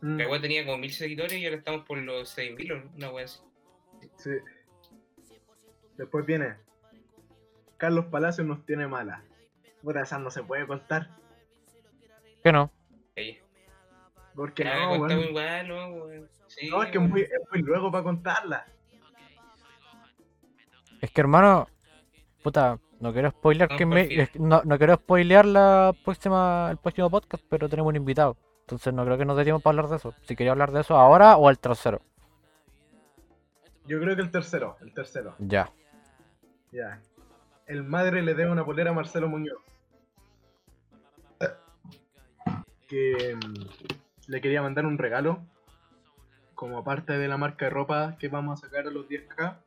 [0.00, 3.10] Mm, La weón tenía como mil seguidores y ahora estamos por los seis mil, una
[3.10, 3.40] weón así.
[4.16, 4.30] sí.
[5.96, 6.56] Después viene.
[7.76, 9.22] Carlos Palacios nos tiene mala.
[9.82, 11.08] Puta, esa no se puede contar.
[12.44, 12.70] ¿Qué no?
[14.36, 15.94] Porque no, igual, no.
[16.46, 18.66] Sí, No, es que es muy, es muy luego para contarla.
[21.00, 21.68] Es que hermano,
[22.42, 27.08] puta, no quiero spoilear No, que me, no, no quiero spoilear la próxima, el próximo
[27.08, 28.36] podcast, pero tenemos un invitado.
[28.60, 30.14] Entonces no creo que nos dé tiempo para hablar de eso.
[30.22, 32.02] Si quería hablar de eso ahora o al tercero.
[33.86, 35.34] Yo creo que el tercero, el tercero.
[35.38, 35.70] Ya.
[36.72, 37.00] Ya.
[37.66, 39.62] El madre le debe una polera a Marcelo Muñoz.
[42.88, 45.42] Que mm, le quería mandar un regalo.
[46.54, 49.58] Como parte de la marca de ropa que vamos a sacar a los 10k.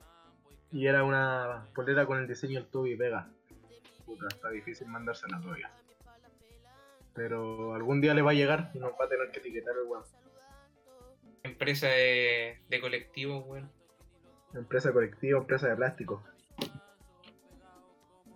[0.71, 3.29] Y era una polera con el diseño del Toby Vega.
[4.05, 5.71] Puta, está difícil mandársela todavía.
[7.13, 9.87] Pero algún día le va a llegar y nos va a tener que etiquetar el
[9.87, 10.03] weón.
[11.43, 13.71] Empresa de, de colectivo, weón.
[14.53, 16.23] Empresa colectiva, empresa de plástico.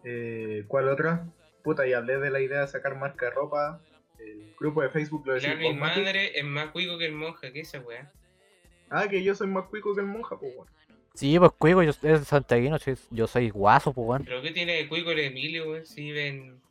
[0.03, 1.25] Eh, ¿Cuál otra?
[1.63, 3.82] Puta, y hablé de la idea de sacar marca de ropa.
[4.26, 5.53] El grupo de Facebook lo decía.
[5.57, 8.11] Claro, mi madre es más cuico que el monja, que esa weá.
[8.89, 10.72] Ah, que yo soy más cuico que el monja, pues bueno.
[11.13, 12.78] Sí, pues cuico, yo es santiaguino,
[13.09, 14.24] yo soy guaso, pues weón.
[14.24, 15.86] ¿Pero qué tiene de cuico el Emilio, weón?
[15.86, 16.61] Si vive en,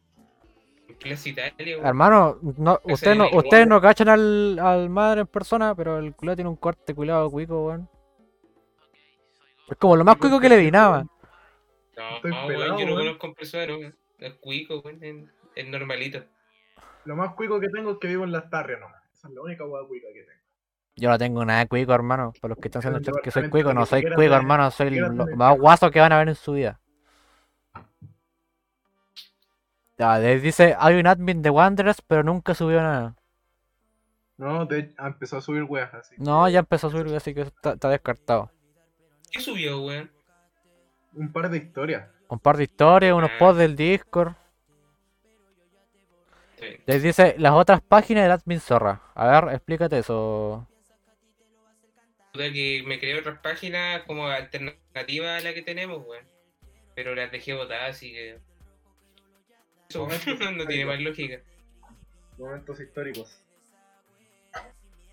[0.88, 1.86] en Plaza Italia, weón.
[1.86, 6.14] Hermano, no, ustedes no, es ustedes no cachan al, al madre en persona, pero el
[6.14, 7.88] culo tiene un corte cuidado cuico, weón.
[9.68, 11.04] Es como lo más cuico que le sí, vinaba.
[11.96, 13.06] No, no, weón, yo no weón.
[13.06, 13.96] conozco un persona, weón.
[14.18, 15.02] Es cuico, weón.
[15.02, 15.16] Es,
[15.54, 16.24] es normalito.
[17.10, 19.02] Lo más cuico que tengo es que vivo en las tarrias nomás.
[19.12, 20.40] Esa es la única hueá cuica que tengo.
[20.94, 22.32] Yo no tengo nada de cuico, hermano.
[22.40, 24.70] Para los que están haciendo chat que soy cuico, no soy cuico, hermano.
[24.70, 25.36] Soy quieras lo tener.
[25.36, 26.78] más guaso que van a ver en su vida.
[29.98, 33.16] Ya, de- dice, hay un admin de Wanderers, pero nunca subió nada.
[34.36, 36.14] No, de, ah, empezó a subir weas así.
[36.16, 38.52] No, ya empezó a subir, así que está, está descartado.
[39.32, 40.10] ¿Qué subió, weón?
[41.14, 42.08] Un par de historias.
[42.28, 43.38] Un par de historias, unos Ah.
[43.40, 44.34] posts del Discord.
[46.60, 46.80] Bien.
[46.86, 49.02] Les dice las otras páginas del admin zorra.
[49.14, 50.66] A ver, explícate eso.
[52.32, 56.24] Que me creé otras páginas como alternativa a la que tenemos, weón.
[56.94, 58.38] Pero las dejé botadas, así que.
[59.88, 60.06] Eso
[60.52, 61.40] no tiene más lógica.
[62.38, 63.42] Momentos históricos.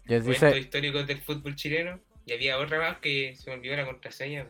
[0.06, 2.00] Les Momentos históricos del fútbol chileno.
[2.26, 4.48] Y había otra más que se me olvidó la contraseña.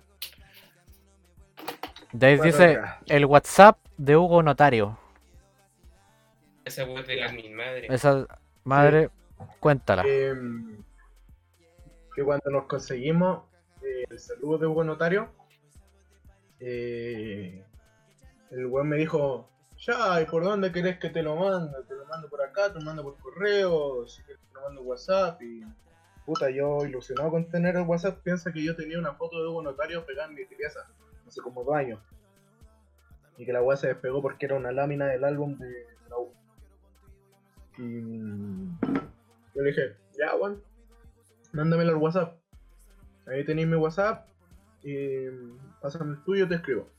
[2.11, 4.97] ¿Cuál dice el WhatsApp de Hugo Notario.
[6.67, 7.87] Esa de la mi madre.
[7.89, 8.27] Esa
[8.63, 9.09] madre,
[9.59, 10.03] cuéntala.
[10.03, 10.83] Que, mm,
[12.13, 13.43] que cuando nos conseguimos
[13.81, 15.29] eh, el saludo de Hugo Notario,
[16.59, 17.63] eh,
[18.51, 21.77] el weón me dijo, ya, ¿y por dónde querés que te lo mande?
[21.87, 24.81] Te lo mando por acá, te lo mando por correo, si quieres te lo mando
[24.81, 25.63] WhatsApp y...
[26.25, 29.61] Puta, yo ilusionado con tener el WhatsApp, piensa que yo tenía una foto de Hugo
[29.61, 30.85] Notario pegada en mi pieza,
[31.25, 32.01] hace como dos años.
[33.37, 36.33] Y que la weá se despegó porque era una lámina del álbum de la U.
[37.77, 38.79] Y mm,
[39.55, 40.61] yo le dije, ya, weón,
[41.53, 42.37] mándamelo al WhatsApp.
[43.27, 44.27] Ahí tenéis mi WhatsApp.
[44.83, 46.89] Y mm, pásame el tuyo, te escribo.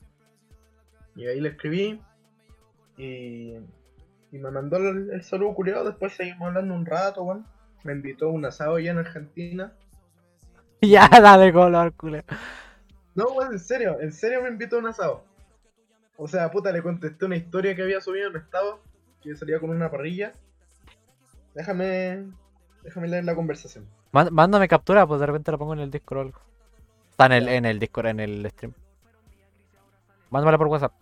[1.15, 2.01] Y ahí le escribí.
[2.97, 3.55] Y,
[4.31, 5.85] y me mandó el, el saludo culiado.
[5.85, 7.45] Después seguimos hablando un rato, weón.
[7.83, 9.73] Me invitó a un asado allá en Argentina.
[10.81, 12.23] Ya, dale color, culero.
[13.13, 15.25] No, weón, en serio, en serio me invitó a un asado.
[16.15, 18.79] O sea, puta, le contesté una historia que había subido en el estado.
[19.21, 20.31] Que salía con una parrilla.
[21.53, 22.27] Déjame.
[22.83, 23.85] Déjame leer la conversación.
[24.11, 26.39] Má- Mándame captura, pues de repente la pongo en el Discord o algo.
[27.11, 28.73] Está en el, en el Discord, en el stream.
[30.29, 30.93] Mándamela por WhatsApp.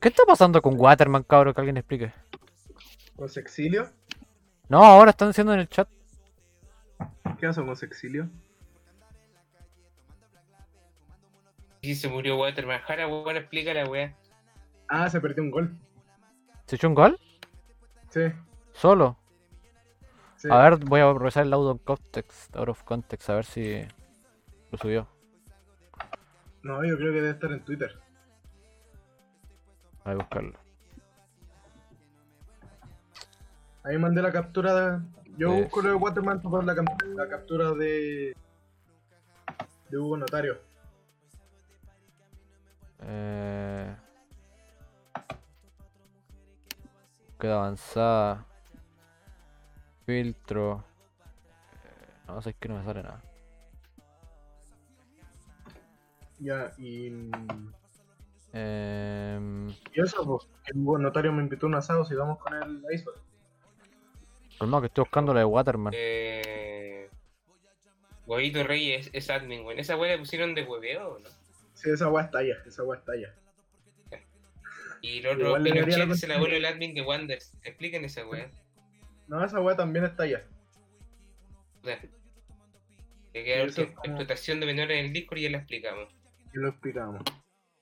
[0.00, 1.52] ¿Qué está pasando con Waterman, cabro?
[1.54, 2.12] Que alguien explique.
[3.16, 3.88] ¿Con Sexilio?
[4.68, 5.88] No, ahora están diciendo en el chat.
[7.38, 8.28] ¿Qué pasó con Sexilio?
[11.80, 12.80] Y se murió Waterman.
[12.82, 14.14] Jara, weón, explica la weá.
[14.88, 15.78] Ah, se perdió un gol.
[16.66, 17.18] ¿Se echó un gol?
[18.10, 18.20] Sí,
[18.72, 19.16] Solo.
[20.36, 20.48] sí.
[20.50, 23.82] A ver, voy a revisar el audio en context, out of context, a ver si
[24.70, 25.08] lo subió.
[26.62, 27.98] No, yo creo que debe estar en Twitter.
[30.04, 30.58] Voy a buscarlo.
[33.84, 35.02] Ahí mandé la captura de...
[35.36, 35.62] Yo Sí.
[35.62, 36.74] busco lo de Waterman para la,
[37.14, 38.36] la captura de...
[39.90, 40.58] De Hugo Notario.
[43.02, 43.96] Eh...
[47.38, 48.44] Queda avanzada.
[50.06, 50.84] Filtro.
[51.84, 53.22] Eh, no sé, es que no me sale nada.
[56.40, 57.30] Ya, y...
[58.52, 59.68] Eh...
[59.92, 62.84] Y eso, pues, que Hugo Notario me invitó a un asado si vamos con el
[62.92, 63.20] Iceberg.
[64.58, 65.92] Calmado que estoy buscando lo de Waterman.
[65.96, 67.10] Eh.
[68.26, 69.78] Huevito Rey es, es admin, weón.
[69.78, 71.28] ¿Esa weá le pusieron de hueveo o no?
[71.78, 73.32] Sí, esa weá está allá, esa weá está allá.
[75.00, 77.54] Y le la Pinochet es el abuelo del admin de Wanders.
[77.62, 78.50] Expliquen esa weá.
[79.28, 80.44] No, esa weá también está allá.
[83.32, 86.12] Que queda es explotación de menores en el Discord y ya la explicamos.
[86.52, 87.22] Y lo explicamos.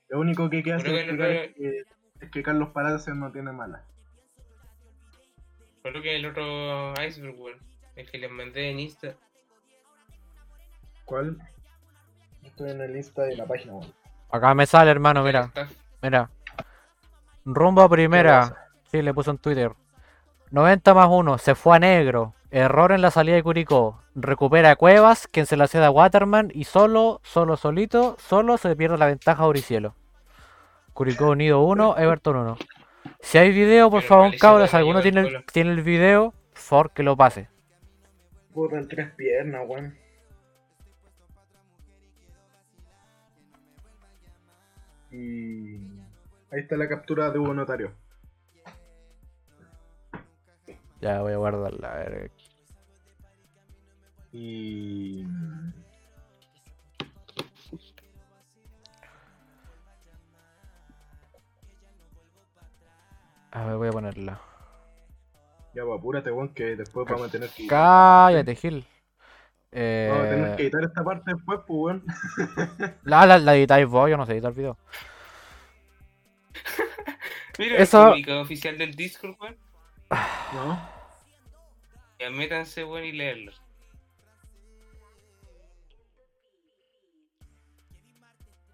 [0.09, 1.83] Lo único que queda que explicar es que,
[2.21, 3.83] es que Carlos Palacios no tiene mala.
[5.81, 7.35] Creo que el otro iceberg.
[7.95, 9.17] El que les mandé en Insta.
[11.05, 11.39] ¿Cuál?
[12.47, 13.93] Estoy en el Insta de la página, weón.
[14.31, 15.51] Acá me sale, hermano, mira,
[16.01, 16.29] mira.
[17.45, 18.69] Rumbo a primera.
[18.91, 19.71] Sí, le puso en Twitter.
[20.51, 22.33] 90 más 1, se fue a negro.
[22.49, 24.01] Error en la salida de Curicó.
[24.15, 26.51] Recupera Cuevas, quien se la cede a Waterman.
[26.53, 29.95] Y solo, solo, solito, solo se pierde la ventaja a Oricielo.
[30.93, 32.57] Curicó unido 1, Everton 1.
[33.19, 36.91] Si hay video, por Pero favor, cabros, Gama alguno tiene tiene el video, por favor,
[36.91, 37.49] que lo pase.
[38.53, 39.97] Puta, en tres piernas, weón.
[45.17, 45.77] Y
[46.51, 47.91] ahí está la captura de Hugo Notario.
[51.01, 51.91] Ya voy a guardarla.
[51.91, 52.31] A ver.
[54.31, 55.25] Y
[63.51, 64.39] A ver, voy a ponerla.
[65.73, 68.85] ya, pues apúrate, weón, que después vamos a tener que Cállate, Gil.
[69.71, 72.03] Eh, a tener que editar esta parte después, pues, weón.
[73.03, 74.77] la, la, la editáis vos, yo no sé editar video.
[77.59, 79.57] Mira Eso- el comunicado oficial del Discord, weón.
[80.53, 80.79] ¿No?
[82.19, 83.51] Ya métanse, weón, y leerlo.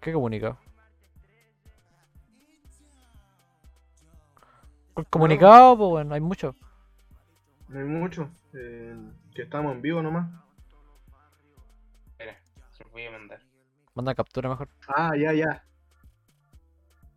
[0.00, 0.58] ¿Qué comunicado?
[4.96, 6.54] El comunicado, pues bueno, hay mucho.
[7.68, 8.28] No hay mucho.
[8.52, 8.94] eh,
[9.34, 10.28] que estamos en vivo nomás.
[12.74, 13.40] Espera, se los voy a mandar.
[13.94, 14.68] Manda captura mejor.
[14.88, 15.64] Ah, ya, ya.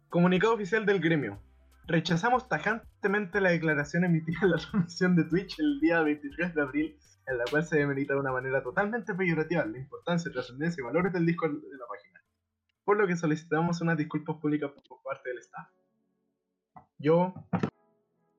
[0.09, 1.39] Comunicado oficial del gremio.
[1.87, 6.99] Rechazamos tajantemente la declaración emitida en la transmisión de Twitch el día 23 de abril,
[7.25, 11.13] en la cual se demerita de una manera totalmente peyorativa la importancia, trascendencia y valores
[11.13, 12.23] del disco de la página.
[12.83, 15.67] Por lo que solicitamos unas disculpas públicas por parte del staff.
[16.99, 17.33] Yo,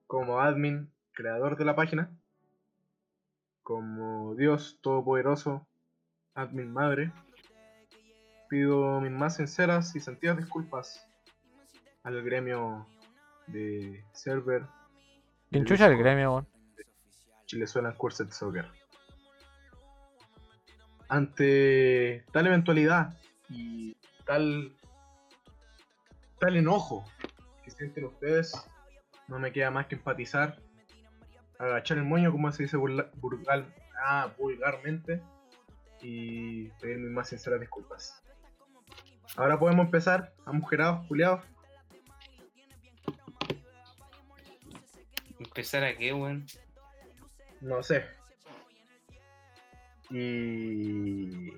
[0.07, 2.11] como admin, creador de la página,
[3.63, 5.67] como Dios Todopoderoso,
[6.39, 7.11] admin madre,
[8.49, 11.05] pido mis más sinceras y sentidas disculpas
[12.05, 12.87] al gremio
[13.49, 14.65] de server
[15.51, 16.49] ¿Quién chucha el gremio, weón?
[17.47, 18.71] Chilezuela Cursed Soccer.
[21.09, 23.19] Ante tal eventualidad
[23.49, 24.77] y tal
[26.39, 27.05] tal enojo
[27.65, 28.53] que sienten ustedes,
[29.27, 30.61] no me queda más que empatizar,
[31.59, 33.75] agachar el moño como se dice burgal-
[34.05, 35.23] ah, vulgarmente
[36.03, 38.23] y pedir mis más sinceras disculpas.
[39.37, 41.45] Ahora podemos empezar, amujerados, culiados.
[45.39, 46.47] ¿Empezar a qué, weón?
[47.61, 48.05] No sé.
[50.11, 51.53] Y.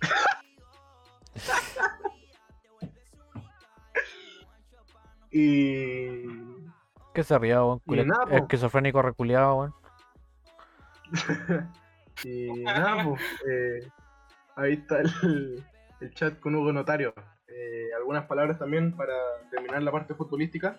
[5.30, 6.24] y.
[7.12, 7.82] ¿Qué se ría, weón?
[7.86, 8.36] Nada, po.
[8.36, 9.74] Esquizofrénico reculeado, weón.
[12.22, 13.20] y nada, pues.
[13.50, 13.88] eh,
[14.56, 15.64] ahí está el,
[16.00, 17.12] el chat con Hugo Notario.
[17.48, 19.14] Eh, algunas palabras también para
[19.50, 20.76] terminar la parte futbolística.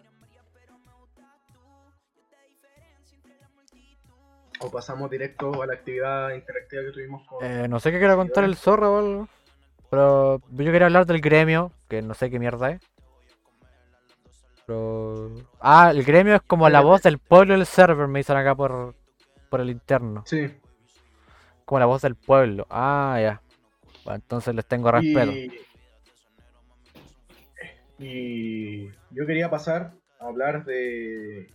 [4.61, 7.43] O pasamos directo a la actividad interactiva que tuvimos con.
[7.45, 9.27] Eh, no sé qué quiera contar el zorro o algo.
[9.89, 12.81] Pero yo quería hablar del gremio, que no sé qué mierda es.
[14.65, 15.29] Pero...
[15.59, 16.87] Ah, el gremio es como la Espérate.
[16.91, 18.95] voz del pueblo del server, me dicen acá por,
[19.49, 20.23] por el interno.
[20.25, 20.51] Sí,
[21.65, 22.67] Como la voz del pueblo.
[22.69, 23.41] Ah, ya.
[24.03, 25.31] Bueno, entonces les tengo respeto.
[25.31, 25.51] Y,
[27.97, 31.51] y yo quería pasar a hablar de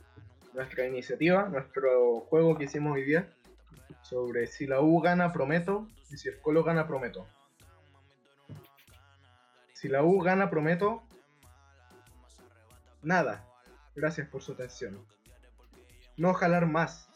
[0.54, 3.28] nuestra iniciativa, nuestro juego que hicimos hoy día,
[4.02, 7.26] sobre si la U gana prometo y si el Colo gana prometo.
[9.74, 11.02] Si la U gana prometo,
[13.02, 13.46] nada.
[13.94, 14.98] Gracias por su atención.
[16.16, 17.08] No jalar más.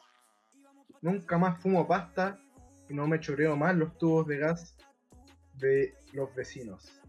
[1.03, 2.39] Nunca más fumo pasta
[2.91, 4.77] no me choreo más los tubos de gas
[5.55, 7.01] de los vecinos.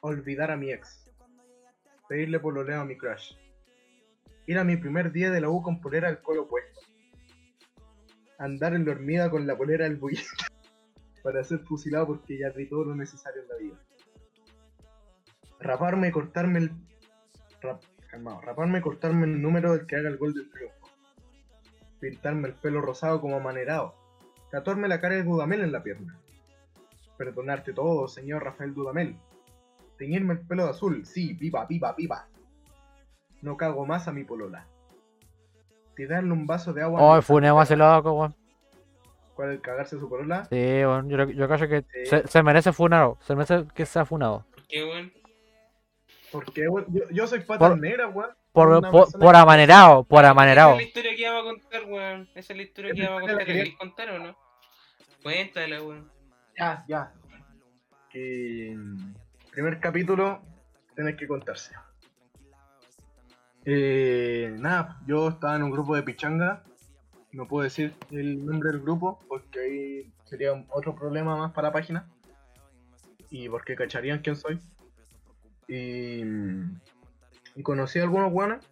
[0.00, 1.10] Olvidar a mi ex.
[2.08, 3.34] Pedirle pololeo a mi crush.
[4.46, 6.80] Ir a mi primer día de la U con polera al colo puesto.
[8.38, 10.22] Andar en la hormiga con la polera del bullito.
[11.22, 13.78] Para ser fusilado porque ya di todo lo necesario en la vida.
[15.60, 16.70] Raparme y cortarme el.
[17.62, 18.40] rap- calmado.
[18.42, 20.86] Raparme y cortarme el número del que haga el gol del triunfo.
[22.00, 23.94] Pintarme el pelo rosado como amanerado.
[24.54, 26.16] Tatuarme la cara de Dudamel en la pierna
[27.16, 29.16] perdonarte todo, señor Rafael Dudamel.
[29.98, 32.28] Teñirme el pelo de azul, sí, pipa, pipa, pipa.
[33.42, 34.66] No cago más a mi polola.
[35.96, 37.00] Tirarle un vaso de agua.
[37.00, 38.34] a Oh, funemos ese loco, weón.
[39.34, 40.44] ¿Cuál es el cagarse su polola?
[40.46, 41.08] Sí, weón.
[41.08, 42.06] Yo, yo creo que Sí.
[42.10, 43.18] se, se merece funado.
[43.22, 44.44] Se merece que sea funado.
[44.52, 45.12] ¿Por qué, weón?
[46.32, 48.30] Porque weón, yo, yo soy pata Por- negra, weón.
[48.52, 50.70] Por, por, persona por amanerado, por Esa amanerado.
[50.72, 52.28] es la historia que iba a contar, weón.
[52.36, 53.36] Esa es la historia que iba a contar.
[53.36, 54.43] ¿La quería- querés contar o no?
[55.24, 56.10] Cuéntala, weón.
[56.56, 57.12] Ya, ya.
[58.10, 58.74] Que.
[58.76, 59.14] mm,
[59.50, 60.42] Primer capítulo,
[60.94, 61.72] tenés que contarse.
[63.64, 66.62] Eh, nada, yo estaba en un grupo de pichanga.
[67.32, 71.72] No puedo decir el nombre del grupo porque ahí sería otro problema más para la
[71.72, 72.06] página.
[73.30, 74.60] Y porque cacharían quién soy.
[75.68, 76.80] Y, mm,
[77.56, 78.62] y conocí a algunos buenos.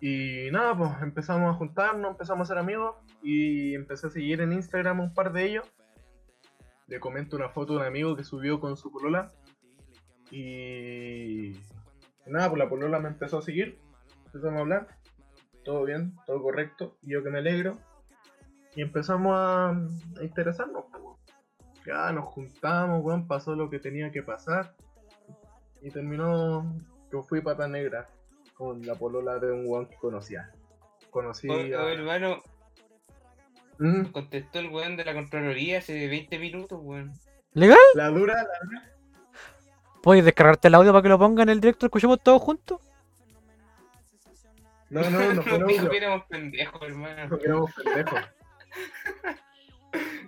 [0.00, 2.96] Y nada, pues empezamos a juntarnos, empezamos a ser amigos.
[3.22, 5.66] Y empecé a seguir en Instagram un par de ellos.
[6.86, 9.30] Le comento una foto de un amigo que subió con su polola.
[10.30, 11.52] Y
[12.26, 13.78] nada, pues la polola me empezó a seguir.
[14.26, 14.88] Empezamos a hablar.
[15.64, 16.96] Todo bien, todo correcto.
[17.02, 17.78] Y yo que me alegro.
[18.74, 20.84] Y empezamos a, a interesarnos.
[20.90, 21.00] pues.
[21.86, 24.74] Ya nos juntamos, weón, pasó lo que tenía que pasar.
[25.82, 26.76] Y terminó
[27.10, 28.06] que fui pata negra
[28.54, 30.52] con la polola de un weón que conocía.
[31.10, 31.92] Conocí a...
[31.92, 32.42] hermano,
[33.80, 37.14] Mm, contestó el weón de la Contraloría hace 20 minutos, weón.
[37.54, 37.78] ¿Legal?
[37.94, 38.82] la dura, la
[40.02, 41.86] ¿Puedes descargarte el audio para que lo ponga en el directo?
[41.86, 42.78] ¿Escuchemos todos juntos?
[44.90, 45.88] No, no, no audio.
[45.88, 47.28] que éramos pendejos, hermano.
[47.28, 48.20] No éramos pendejos.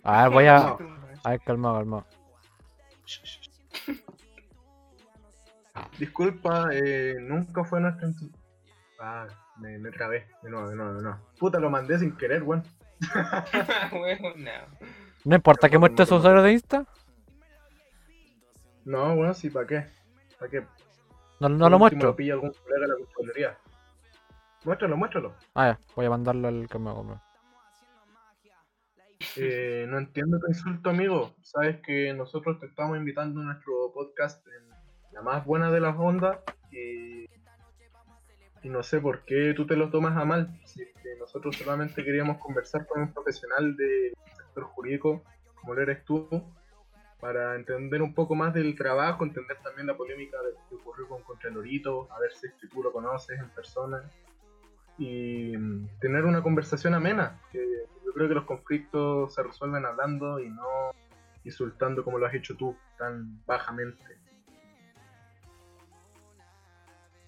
[0.03, 0.59] A ver, voy a.
[0.59, 0.79] No.
[1.23, 2.07] A ver, calmado, calmado.
[5.99, 8.09] Disculpa, eh, nunca fue nuestra.
[8.99, 9.27] Ah,
[9.59, 10.27] me, me trabé.
[10.43, 11.19] De nuevo, de nuevo, de nuevo.
[11.39, 12.63] Puta, lo mandé sin querer, weón.
[12.63, 12.82] Weón,
[14.37, 14.51] no.
[15.25, 16.85] No importa que muestre su usuario de Insta.
[18.85, 19.87] No, bueno, sí, ¿para qué?
[20.39, 20.67] ¿Para qué?
[21.41, 22.15] No, no lo muestro.
[22.17, 23.59] pilla algún colega de la.
[24.65, 25.35] Muéstralo, muéstralo.
[25.55, 27.21] Ah, ya, voy a mandarlo al calmado.
[29.37, 31.35] Eh, no entiendo tu insulto, amigo.
[31.43, 34.69] Sabes que nosotros te estamos invitando a nuestro podcast en
[35.13, 36.39] la más buena de las ondas.
[36.71, 37.27] Y,
[38.63, 40.61] y no sé por qué tú te lo tomas a mal.
[40.65, 40.83] Si
[41.19, 45.23] nosotros solamente queríamos conversar con un profesional del sector jurídico,
[45.55, 46.29] como lo eres tú,
[47.21, 51.23] para entender un poco más del trabajo, entender también la polémica de que ocurrió con
[51.23, 54.03] Contralorito, a ver si es que tú lo conoces en persona.
[54.99, 57.65] Y mm, tener una conversación amena, que
[58.05, 60.91] yo creo que los conflictos se resuelven hablando y no
[61.45, 64.19] insultando como lo has hecho tú, tan bajamente.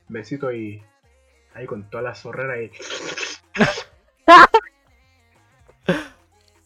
[0.08, 0.82] Besito y
[1.54, 2.70] ahí con toda la zorrera y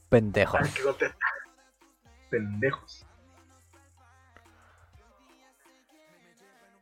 [0.08, 0.56] Pendejo.
[0.58, 1.18] hay que contestar.
[2.30, 3.06] Pendejos.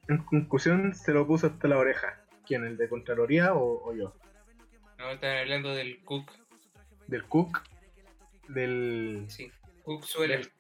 [0.09, 2.21] En conclusión se lo puso hasta la oreja.
[2.47, 2.65] ¿Quién?
[2.65, 4.15] ¿El de Contraloría o, o yo?
[4.99, 6.31] No, están hablando del Cook.
[7.09, 7.63] ¿Del cook?
[8.49, 9.51] ¿Del, Sí,
[9.85, 10.39] Cook suele.
[10.39, 10.53] del,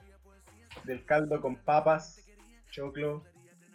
[0.84, 2.28] del caldo con papas,
[2.70, 3.24] choclo,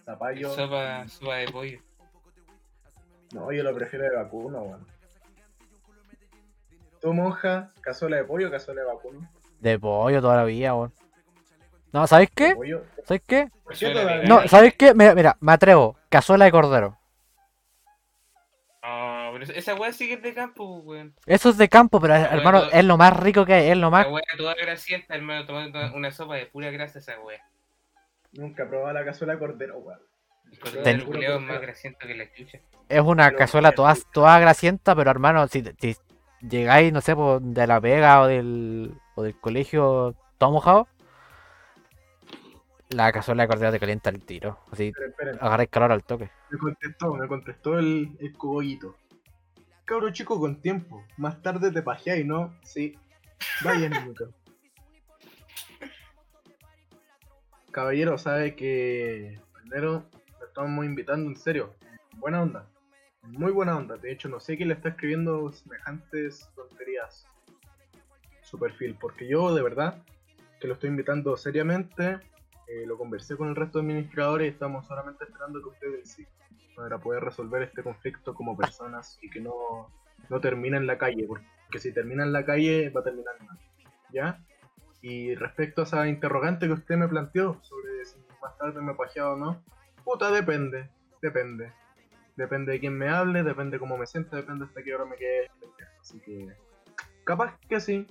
[0.05, 0.53] zapallo?
[0.53, 1.79] Sopa, sopa de pollo.
[3.33, 4.87] No, yo lo prefiero de vacuno, weón.
[7.01, 7.71] ¿Tu monja?
[7.81, 9.29] ¿Cazuela de pollo o cazuela de vacuno?
[9.59, 10.93] De pollo toda la vida, weón.
[11.93, 12.55] No, ¿sabéis qué?
[13.03, 13.49] ¿Sabéis qué?
[14.27, 14.93] No, ¿sabéis qué?
[14.93, 15.97] Mira, mira, me atrevo.
[16.09, 16.97] Cazuela de cordero.
[18.83, 21.15] No, pero esa- weá sí que es de campo, pues, weón.
[21.25, 24.05] Eso es de campo, pero hermano, es lo más rico que hay, es lo más.
[24.07, 27.41] La weá toda grasienta, hermano, tomando una sopa de pura grasa esa weá.
[28.33, 29.99] Nunca he probado la cazuela de cordero, weón.
[30.83, 32.59] Ten- es más grasiento que la chucha.
[32.89, 35.95] Es una cazuela toda, toda grasienta, pero hermano, si, si
[36.41, 40.87] llegáis, no sé, de la pega o del, o del colegio todo mojado,
[42.89, 44.59] la cazuela de cordero te calienta el tiro.
[44.71, 44.91] Así
[45.39, 46.29] agarráis calor al toque.
[46.49, 48.97] Me contestó, me contestó el, el cogollito.
[49.85, 51.03] Cabro chico con tiempo.
[51.17, 52.53] Más tarde te pajeáis, ¿no?
[52.63, 52.97] Sí.
[53.63, 54.29] Vaya minuto.
[57.71, 60.03] Caballero, sabe que primero
[60.51, 61.73] estamos invitando en serio.
[61.81, 62.67] en Buena onda.
[63.23, 63.95] Muy buena onda.
[63.95, 67.25] De hecho, no sé quién le está escribiendo semejantes tonterías
[68.43, 68.97] su perfil.
[68.99, 70.03] Porque yo, de verdad,
[70.59, 72.19] que lo estoy invitando seriamente.
[72.67, 76.25] eh, lo conversé con el resto de administradores y estamos solamente esperando que ustedes sí
[76.75, 79.89] para poder resolver este conflicto como personas y que no,
[80.29, 83.59] no termine en la calle, porque si termina en la calle va a terminar mal,
[84.13, 84.39] ¿ya?
[85.01, 89.33] Y respecto a esa interrogante que usted me planteó sobre si más tarde me pajeado
[89.33, 89.63] o no,
[90.03, 90.89] Puta, depende,
[91.21, 91.73] depende.
[92.35, 95.51] Depende de quién me hable, depende cómo me sienta, depende hasta qué hora me quede.
[95.99, 96.47] Así que,
[97.23, 98.07] capaz que sí.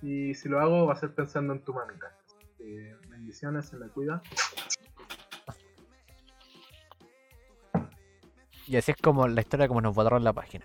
[0.00, 2.16] Y si lo hago, va a ser pensando en tu mamita.
[3.08, 4.22] Bendiciones, se la cuida.
[8.66, 10.64] Y así es como la historia como nos borraron la página.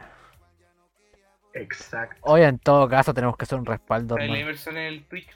[1.53, 2.17] Exacto.
[2.21, 4.15] Hoy en todo caso tenemos que hacer un respaldo.
[4.19, 4.47] Hay ¿no?
[4.47, 5.29] personas en el Twitch,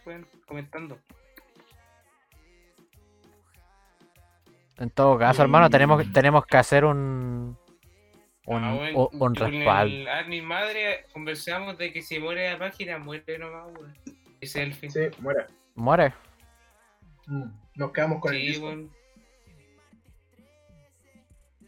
[0.46, 1.00] comentando.
[4.82, 7.56] En todo caso, hermano, tenemos, tenemos que hacer un
[8.46, 8.80] un, Ah,
[9.14, 9.96] un respaldo.
[9.96, 13.94] el admin madre conversamos de que si muere la página, muere nomás, weón.
[14.42, 14.90] Ese es el fin.
[14.92, 15.48] Sí, muera.
[15.76, 16.14] Muere.
[17.28, 17.44] Mm,
[17.76, 18.66] Nos quedamos con el Sí, disco.
[18.66, 18.90] weón.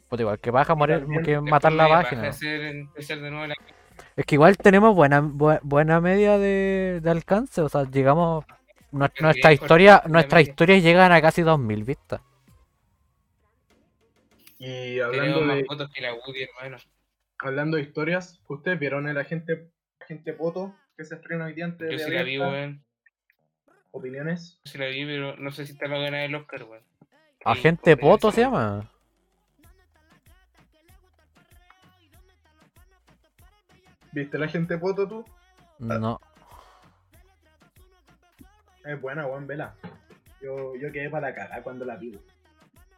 [0.10, 2.30] Pues igual que baja morir que matar la página.
[2.30, 3.56] hacer, empezar de nuevo la...
[4.16, 8.44] Es que igual tenemos buena bu- buena media de, de alcance, o sea, llegamos
[8.92, 10.40] nuestra historia, media.
[10.42, 12.22] historias llegan a casi 2000 vistas.
[14.66, 16.78] Y hablando Tenemos más de, fotos que la Woody, hermano.
[17.40, 21.92] hablando de historias, ¿ustedes vieron el agente, agente Poto que se estrena hoy día antes
[21.92, 22.82] Yo de sí la vi, weón.
[23.92, 24.62] ¿Opiniones?
[24.64, 26.82] Yo sí la vi, pero no sé si está para ganar el Oscar, weón.
[27.44, 28.90] Agente Sí, Poto se llama.
[34.14, 35.26] ¿Viste el agente Poto tú?
[35.78, 36.22] No.
[38.86, 39.76] Es buena, Juan Vela.
[40.42, 42.18] Yo, yo quedé para la cagada cuando la vi.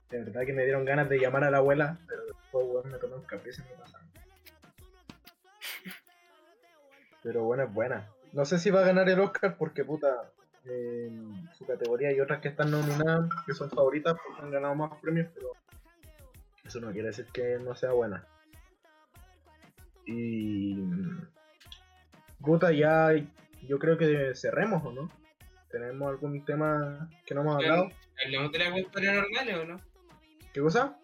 [0.10, 2.98] De verdad que me dieron ganas de llamar a la abuela, pero después, weón, me
[2.98, 4.08] tomé un café y se me pasaron.
[7.24, 8.08] Pero bueno, es buena.
[8.34, 10.32] No sé si va a ganar el Oscar porque, puta,
[10.66, 14.92] en su categoría hay otras que están nominadas, que son favoritas porque han ganado más
[15.02, 15.52] premios, pero
[16.64, 18.28] eso no quiere decir que no sea buena.
[20.06, 20.84] Y...
[22.42, 23.12] Puta, ya
[23.64, 25.10] yo creo que cerremos, ¿o no?
[25.72, 27.90] ¿Tenemos algún tema que no hemos hablado?
[28.24, 29.95] ¿Hablamos de las weas paranormales o no?
[30.56, 30.98] ¿Qué cosa?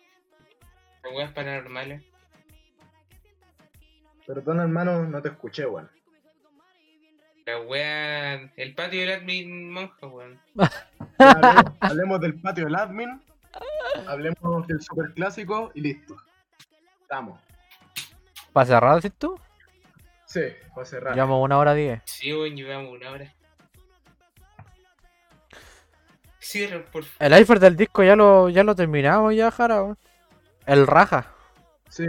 [1.03, 2.01] Las weas paranormales.
[4.25, 5.91] Perdón, hermano, no te escuché, weón.
[7.45, 8.49] La wea.
[8.55, 10.39] El patio del admin monja, weón.
[11.17, 13.21] Hablemos, hablemos del patio del admin,
[14.07, 16.15] hablemos del superclásico y listo.
[17.01, 17.37] Estamos.
[18.53, 19.37] ¿Para cerrar, decís tú?
[20.27, 20.43] Sí,
[20.77, 21.13] va a cerrar.
[21.13, 22.01] Llevamos una hora diez.
[22.05, 23.33] Sí, weón, llevamos una hora.
[26.41, 27.33] Cierra, por favor.
[27.33, 29.95] El iceberg del disco ya lo, ya lo terminamos ya, Jara.
[30.65, 31.27] El raja.
[31.87, 32.05] Sí.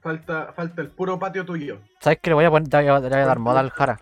[0.00, 1.78] Falta, falta el puro patio tuyo.
[2.00, 3.70] ¿Sabes que le voy a poner, le voy a, le voy a dar moda al
[3.70, 4.00] Jara?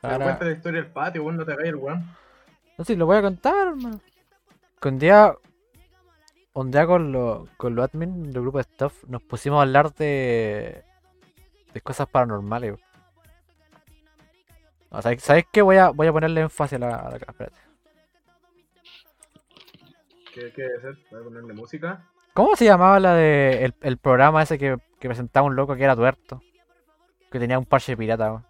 [0.00, 2.04] Jara- cuenta la historia del patio, weón, no te el weón.
[2.78, 4.00] No sé, lo voy a contar, hermano.
[4.80, 5.34] Que un día,
[6.54, 9.92] un día con los con los admin del grupo de stuff nos pusimos a hablar
[9.94, 10.82] de,
[11.72, 12.72] de cosas paranormales.
[12.72, 12.93] weón.
[14.96, 15.62] O sea, ¿sabes qué?
[15.62, 17.58] Voy a, voy a ponerle énfasis a la, a la espérate.
[20.32, 20.96] ¿Qué qué debe ser?
[21.10, 22.04] Voy a ponerle música.
[22.32, 25.84] ¿Cómo se llamaba la de el, el programa ese que, que presentaba un loco que
[25.84, 26.42] era tuerto?
[27.30, 28.46] Que tenía un parche pirata, weón.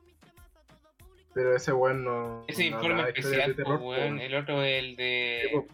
[1.35, 2.45] Pero ese weón no.
[2.47, 4.19] Ese no informe especial, de terror, po, weón.
[4.21, 5.51] El otro, el de.
[5.53, 5.67] weón.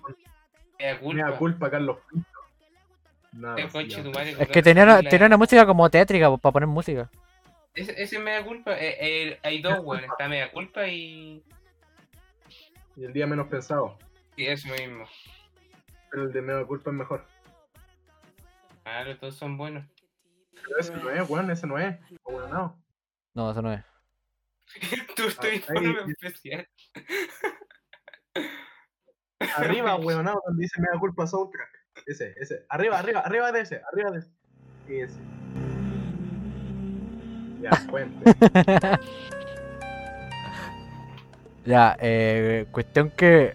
[0.78, 1.14] Mea culpa.
[1.14, 2.28] Mea culpa, Carlos Pinto.
[3.32, 7.08] Nada, Es que tenía una, tenía una música como tétrica para poner música.
[7.74, 8.72] Ese, ese mea culpa.
[8.78, 10.04] eh, eh, hay dos, weón.
[10.04, 11.44] Está mea culpa y.
[12.96, 13.96] Y el día menos pensado.
[14.36, 15.06] Y eso mismo.
[16.10, 17.24] Pero el de Mea culpa es mejor.
[18.82, 19.86] Claro, todos son buenos.
[20.54, 21.96] Pero ese no es, weón, ese no es.
[22.24, 22.82] O bueno, no.
[23.34, 23.82] No, eso no es.
[25.16, 26.68] Tú ahí- informe especial.
[29.56, 31.68] Arriba, weón, no, donde dice Mea culpa soundtrack.
[32.06, 32.66] Ese, ese.
[32.68, 34.30] Arriba, arriba, arriba de ese, arriba de ese.
[34.88, 35.20] Ese.
[37.60, 38.34] Ya, cuente.
[41.66, 43.52] Ya, eh, cuestión que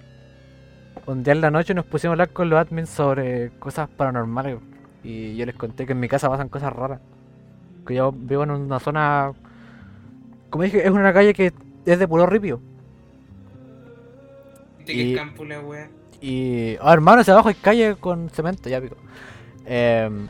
[1.08, 4.60] un día en la noche nos pusimos a hablar con los admins sobre cosas paranormales
[5.04, 7.00] y yo les conté que en mi casa pasan cosas raras.
[7.86, 9.32] Que yo vivo en una zona,
[10.52, 11.52] como dije, es una calle que
[11.86, 12.62] es de puro ripio.
[14.86, 15.90] Que Y- el campo la wea.
[16.22, 18.96] Y, oh, hermano, hacia abajo hay calle con cemento, ya pico.
[19.66, 20.28] Em,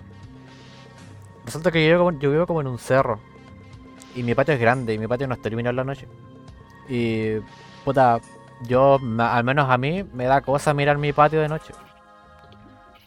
[1.46, 3.20] resulta que yo, yo vivo como en un cerro.
[4.16, 6.08] Y mi patio es grande y mi patio no está iluminado en la noche.
[6.88, 7.40] Y,
[7.84, 8.20] puta,
[8.64, 11.74] yo, al menos a mí, me da cosa mirar mi patio de noche.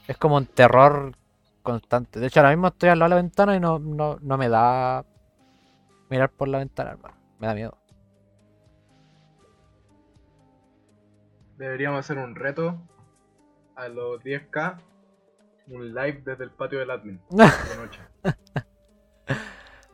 [0.06, 1.12] Es como un terror
[1.62, 2.20] constante.
[2.20, 4.48] De hecho, ahora mismo estoy al lado de la ventana y no, no, no me
[4.48, 5.04] da
[6.10, 7.14] mirar por la ventana, hermano.
[7.38, 7.78] Me da miedo.
[11.56, 12.78] Deberíamos hacer un reto
[13.74, 14.80] a los 10k.
[15.68, 17.20] Un live desde el patio del admin.
[17.30, 17.36] De
[17.76, 18.00] noche.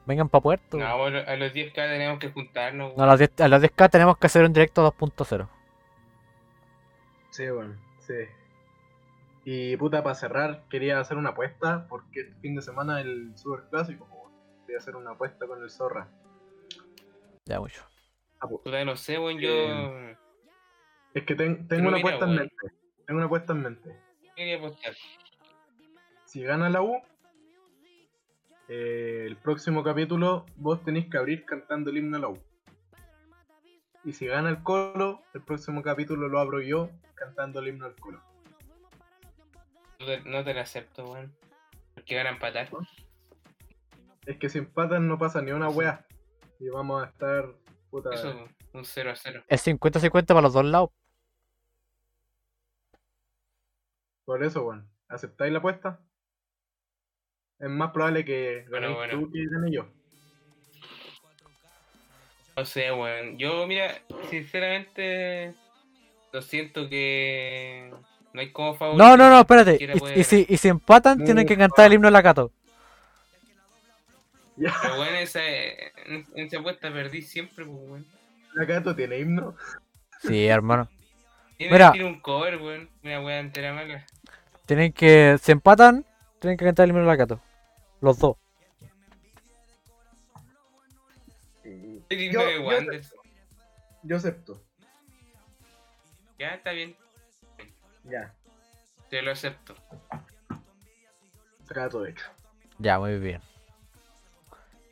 [0.06, 0.76] Vengan pa' puerto.
[0.76, 3.02] No, bueno, a los 10k tenemos que juntarnos, No, weón.
[3.02, 5.48] a las 10 a las 10K tenemos que hacer un directo 2.0.
[7.30, 8.14] Sí, bueno, sí.
[9.44, 13.64] Y puta, para cerrar, quería hacer una apuesta porque este fin de semana el super
[13.70, 14.06] clásico.
[14.66, 16.08] Quería hacer una apuesta con el Zorra.
[17.46, 17.82] Ya mucho.
[18.40, 19.38] Apu- Puta, no sé, weón.
[19.38, 20.16] Yo Eh,
[21.14, 22.56] Es que ten- tengo una mira, apuesta en mente.
[23.06, 24.00] Tengo una apuesta en mente.
[24.36, 24.94] quería apostar.
[26.24, 27.00] si gana la U,
[28.68, 32.38] eh, el próximo capítulo vos tenéis que abrir cantando el himno a la U.
[34.04, 37.94] Y si gana el Colo, el próximo capítulo lo abro yo cantando el himno al
[37.96, 38.22] Colo.
[40.00, 41.34] No te, no te lo acepto, weón.
[41.94, 42.68] Porque van a empatar.
[44.26, 46.06] Es que si empatan no pasa ni una wea.
[46.58, 47.48] Y vamos a estar.
[47.90, 49.44] Puta, Eso, un 0 a 0.
[49.48, 50.90] Es 50-50 para los dos lados.
[54.24, 54.88] por eso, weón.
[55.08, 56.00] ¿Aceptáis la apuesta?
[57.64, 59.18] Es más probable que Bueno, bueno.
[59.18, 59.86] tú que gane yo.
[62.56, 63.38] No sé, weón.
[63.38, 65.54] Yo, mira, sinceramente,
[66.30, 67.90] lo siento que
[68.34, 69.02] no hay como favorito.
[69.02, 69.78] No, no, no, espérate.
[69.80, 70.24] Y, puede y ganar.
[70.24, 72.52] si, y si empatan, tienen que cantar el himno de la Cato.
[74.56, 78.06] Ya, Pero bueno, esa, en, en esa apuesta perdí siempre, pues, weón.
[78.52, 79.56] la Cato tiene himno.
[80.20, 80.88] Sí, hermano.
[81.56, 81.92] Tiene, Mira.
[81.92, 82.90] tiene un cover, weón.
[83.02, 84.04] Una weá entera mala.
[84.66, 85.38] Tienen que.
[85.42, 86.04] Si empatan,
[86.40, 87.40] tienen que cantar el himno de la Cato.
[88.04, 88.36] Los dos.
[94.02, 94.60] Yo, acepto.
[96.38, 96.94] Ya, está bien.
[98.04, 98.34] Ya,
[99.08, 99.74] Te lo acepto.
[101.66, 102.26] trato hecho.
[102.78, 103.40] Ya, muy bien.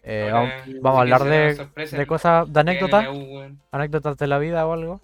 [0.05, 3.06] Eh, Ahora, vamos, a hablar de, sorpresa, de cosas, de anécdotas,
[3.70, 5.01] anécdotas de la vida o algo.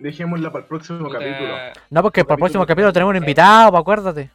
[0.00, 1.56] Dejémosla para el próximo Puta, capítulo.
[1.90, 4.30] No, porque para el próximo Capítulo- capítulo tenemos un invitado, pues, acuérdate.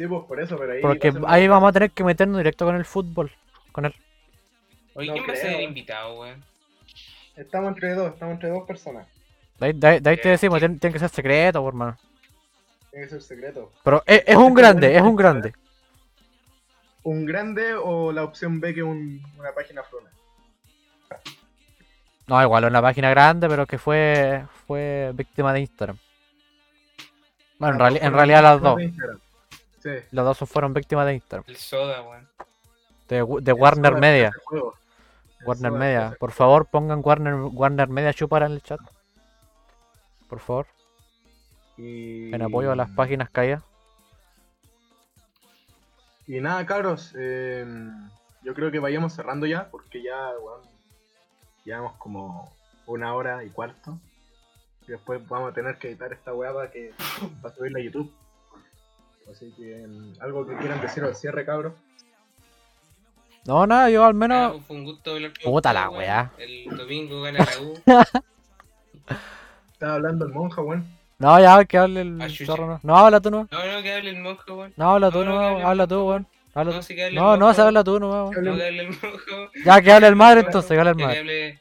[0.00, 0.80] Sí, pues por eso, pero ahí.
[0.80, 3.30] Porque va ahí vamos a tener que meternos directo con el fútbol.
[3.70, 3.94] Con él.
[4.94, 5.58] Oye, No ¿quién va a ser creo.
[5.58, 6.42] el invitado, weón?
[7.36, 9.06] Estamos entre dos, estamos entre dos personas.
[9.58, 10.60] De ahí, de ahí- de ahí te Eh, decimos, sí.
[10.60, 11.98] tiene, tiene que ser secreto, hermano.
[12.90, 13.72] Tiene que ser secreto.
[13.84, 15.52] Pero es, es un grande, es un grande.
[17.02, 20.08] ¿Un grande o la opción B que un- una página frona?
[22.26, 25.98] No, igual, es una página grande, pero que fue fue víctima de Instagram.
[27.58, 28.80] Bueno, en, Las reali- dos en realidad las dos.
[29.80, 29.90] Sí.
[30.10, 31.44] Las dos fueron víctimas de Instagram.
[31.48, 32.28] El soda, weón.
[33.08, 34.32] De, de Warner Soda Media.
[35.44, 36.16] Warner Soda Media.
[36.20, 38.80] Por favor, pongan Warner, Warner Media chupar en el chat.
[40.28, 40.66] Por favor.
[41.76, 42.32] Y...
[42.32, 43.62] En apoyo a las páginas caídas.
[46.26, 47.14] Y nada, cabros.
[47.18, 47.66] eh,
[48.42, 50.62] yo creo que vayamos cerrando ya, porque ya, weón,
[51.64, 52.54] llevamos como
[52.86, 53.98] una hora y cuarto.
[54.86, 56.94] Y después vamos a tener que editar esta weá para, que,
[57.42, 58.12] para subirla a YouTube.
[59.30, 59.86] Así que,
[60.20, 61.74] algo que quieran decir al cierre, cabros.
[63.46, 64.62] No, nada, yo al Ah, menos.
[64.66, 66.30] fue un gusto hablar con Puta la weá.
[66.38, 67.74] El domingo gana la U.
[69.72, 70.86] Estaba hablando el monja, weón.
[71.18, 72.80] No, ya, que hable el Ah, zorro, no.
[72.82, 73.48] No, habla tú no.
[73.50, 74.72] No, no, que hable el monje, weón.
[74.76, 76.26] No, habla tú No, que habla tú, weón.
[76.54, 78.24] Habla No, que hable el No, no, se habla tú no, weón.
[78.26, 78.98] No, que hable el.
[79.64, 81.18] Ya, que hable el madre entonces, que hable el Que madre.
[81.20, 81.60] hable,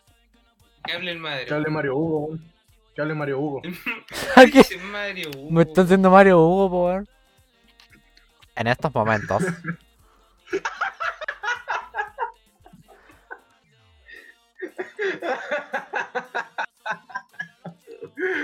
[0.86, 1.46] que hable el madre.
[1.46, 2.52] Que hable Mario Hugo, weón.
[2.96, 3.62] Que hable Mario Hugo.
[4.54, 5.52] Dice Mario Hugo.
[5.52, 7.08] me están haciendo Mario Hugo, po, weón.
[8.60, 9.41] En estos momentos.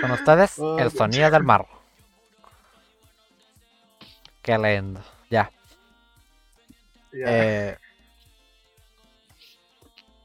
[0.00, 1.66] Con ustedes, Oh, el sonido del mar.
[4.40, 5.02] Qué lindo.
[5.28, 5.50] Ya.
[7.12, 7.26] Ya.
[7.26, 7.78] Eh...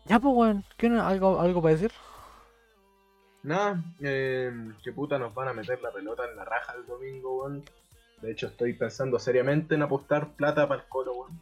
[0.05, 0.65] Ya, pues, weón.
[0.77, 1.91] ¿Tienen algo, algo para decir?
[3.43, 7.41] Nada, eh, que puta nos van a meter la pelota en la raja el domingo,
[7.43, 7.65] weón.
[8.21, 11.41] De hecho, estoy pensando seriamente en apostar plata para el colo, weón.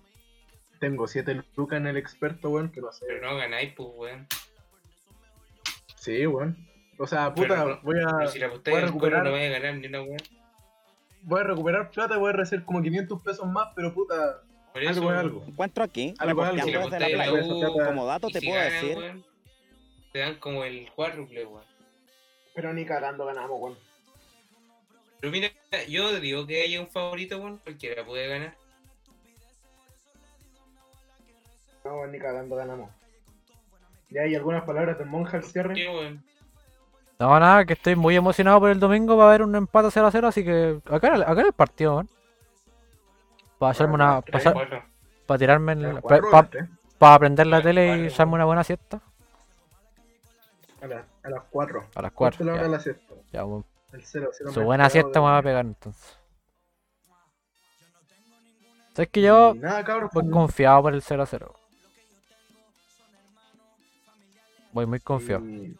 [0.79, 3.05] Tengo 7 lucas en el experto, weón, que no sé.
[3.07, 4.27] Pero no ganáis, pues, weón.
[5.95, 6.57] Sí, weón.
[6.97, 9.49] O sea, puta, Pero voy a, Pero si la voy apostáis al recuperar, no vais
[9.55, 10.21] a ganar ni una weón.
[11.23, 14.41] voy a recuperar plata y voy a recibir como 500 pesos más, pero puta,
[14.71, 15.43] Por eso, algo es algo.
[15.47, 16.63] Encuentro aquí, Algo, algo.
[16.63, 17.45] Si la desde la apostáis a la playa.
[17.45, 19.25] U Como dato te si puedo ganan, decir, weón,
[20.13, 21.63] te dan como el cuádruple, weón.
[22.55, 23.77] Pero ni cagando ganamos, weón.
[25.19, 25.49] Pero mira,
[25.87, 28.55] yo digo que haya un favorito, weón, cualquiera puede ganar.
[31.85, 32.89] No, weón, ni cagando ganamos.
[34.09, 35.75] ¿Ya hay algunas palabras del monja al cierre?
[37.19, 39.15] No, nada, que estoy muy emocionado por el domingo.
[39.17, 41.53] Va a haber un empate 0 a 0, así que acá, en el- acá el
[41.53, 42.09] partido, weón.
[43.59, 44.21] Para hacerme una.
[44.21, 45.85] Para, tirarme en.
[45.85, 46.67] A las Para ¿viste?
[46.99, 49.01] aprender la tele y echarme una buena siesta.
[50.81, 51.85] A, las- a las 4.
[51.93, 52.45] A las ¿Cuánto 4.
[52.45, 53.13] la hora Ya, la siesta?
[53.31, 53.65] ya, weón.
[53.93, 56.17] El 0, 0 Su buena siesta me va a pegar entonces.
[58.93, 60.11] ¿Sabes que yo Nada, cabros.
[60.13, 61.55] voy pues, confiado por el 0 a 0?
[64.71, 65.45] Voy muy confiado.
[65.45, 65.77] Y,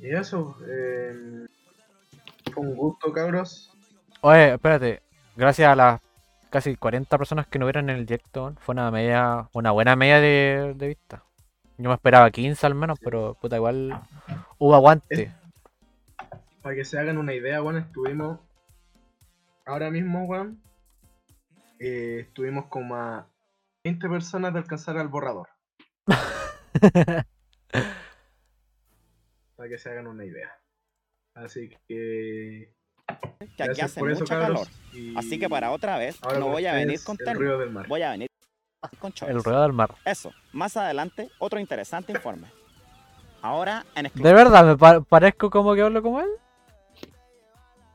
[0.00, 1.46] y eso, eh,
[2.52, 3.70] fue un gusto, cabros.
[4.22, 5.02] Oye, espérate.
[5.36, 6.00] Gracias a las
[6.50, 10.20] casi 40 personas que no vieron en el directo, fue una media, una buena media
[10.20, 11.22] de, de vista.
[11.80, 14.02] Yo me esperaba 15 al menos, pero puta, igual
[14.58, 15.32] hubo aguante.
[16.60, 18.38] para que se hagan una idea, weón, estuvimos.
[19.64, 20.62] Ahora mismo, weón.
[21.78, 23.26] eh, estuvimos como a
[23.82, 25.48] 20 personas de alcanzar al borrador.
[29.56, 30.50] Para que se hagan una idea.
[31.34, 32.74] Así que.
[33.56, 34.68] Que aquí hace por eso, mucho cabros, calor.
[34.92, 37.16] y Así que para otra vez ahora no voy a venir con
[37.72, 37.88] mar.
[37.88, 38.29] Voy a venir
[38.98, 39.12] con.
[39.26, 39.94] El ruedo del mar.
[40.04, 42.48] Eso, más adelante, otro interesante informe.
[43.42, 44.34] Ahora en ¿De exclusiva.
[44.36, 46.28] verdad me pa- parezco como que hablo como él?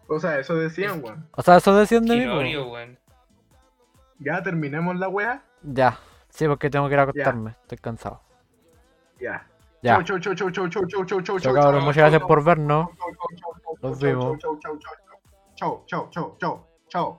[0.08, 1.28] O sea, eso decían, weón.
[1.32, 2.26] O sea, eso decían de mí.
[2.58, 2.98] weón.
[4.20, 5.44] Ya terminemos la wea.
[5.62, 6.00] Ya.
[6.30, 7.52] Sí, porque tengo que ir a acostarme.
[7.62, 8.22] Estoy cansado.
[9.20, 9.48] Ya.
[9.82, 10.04] Ya.
[10.04, 11.74] Chau, chau, chau, chau, chau, chau, chau, chau, Chao, chau, cabros.
[11.74, 12.88] chau, Muchas gracias por vernos.
[12.88, 14.40] chau, chau, chau, chau, Nos vemos.
[14.40, 14.96] Chau, chau, chau,
[15.56, 17.14] chau, chau, chau, chau, chau, chau.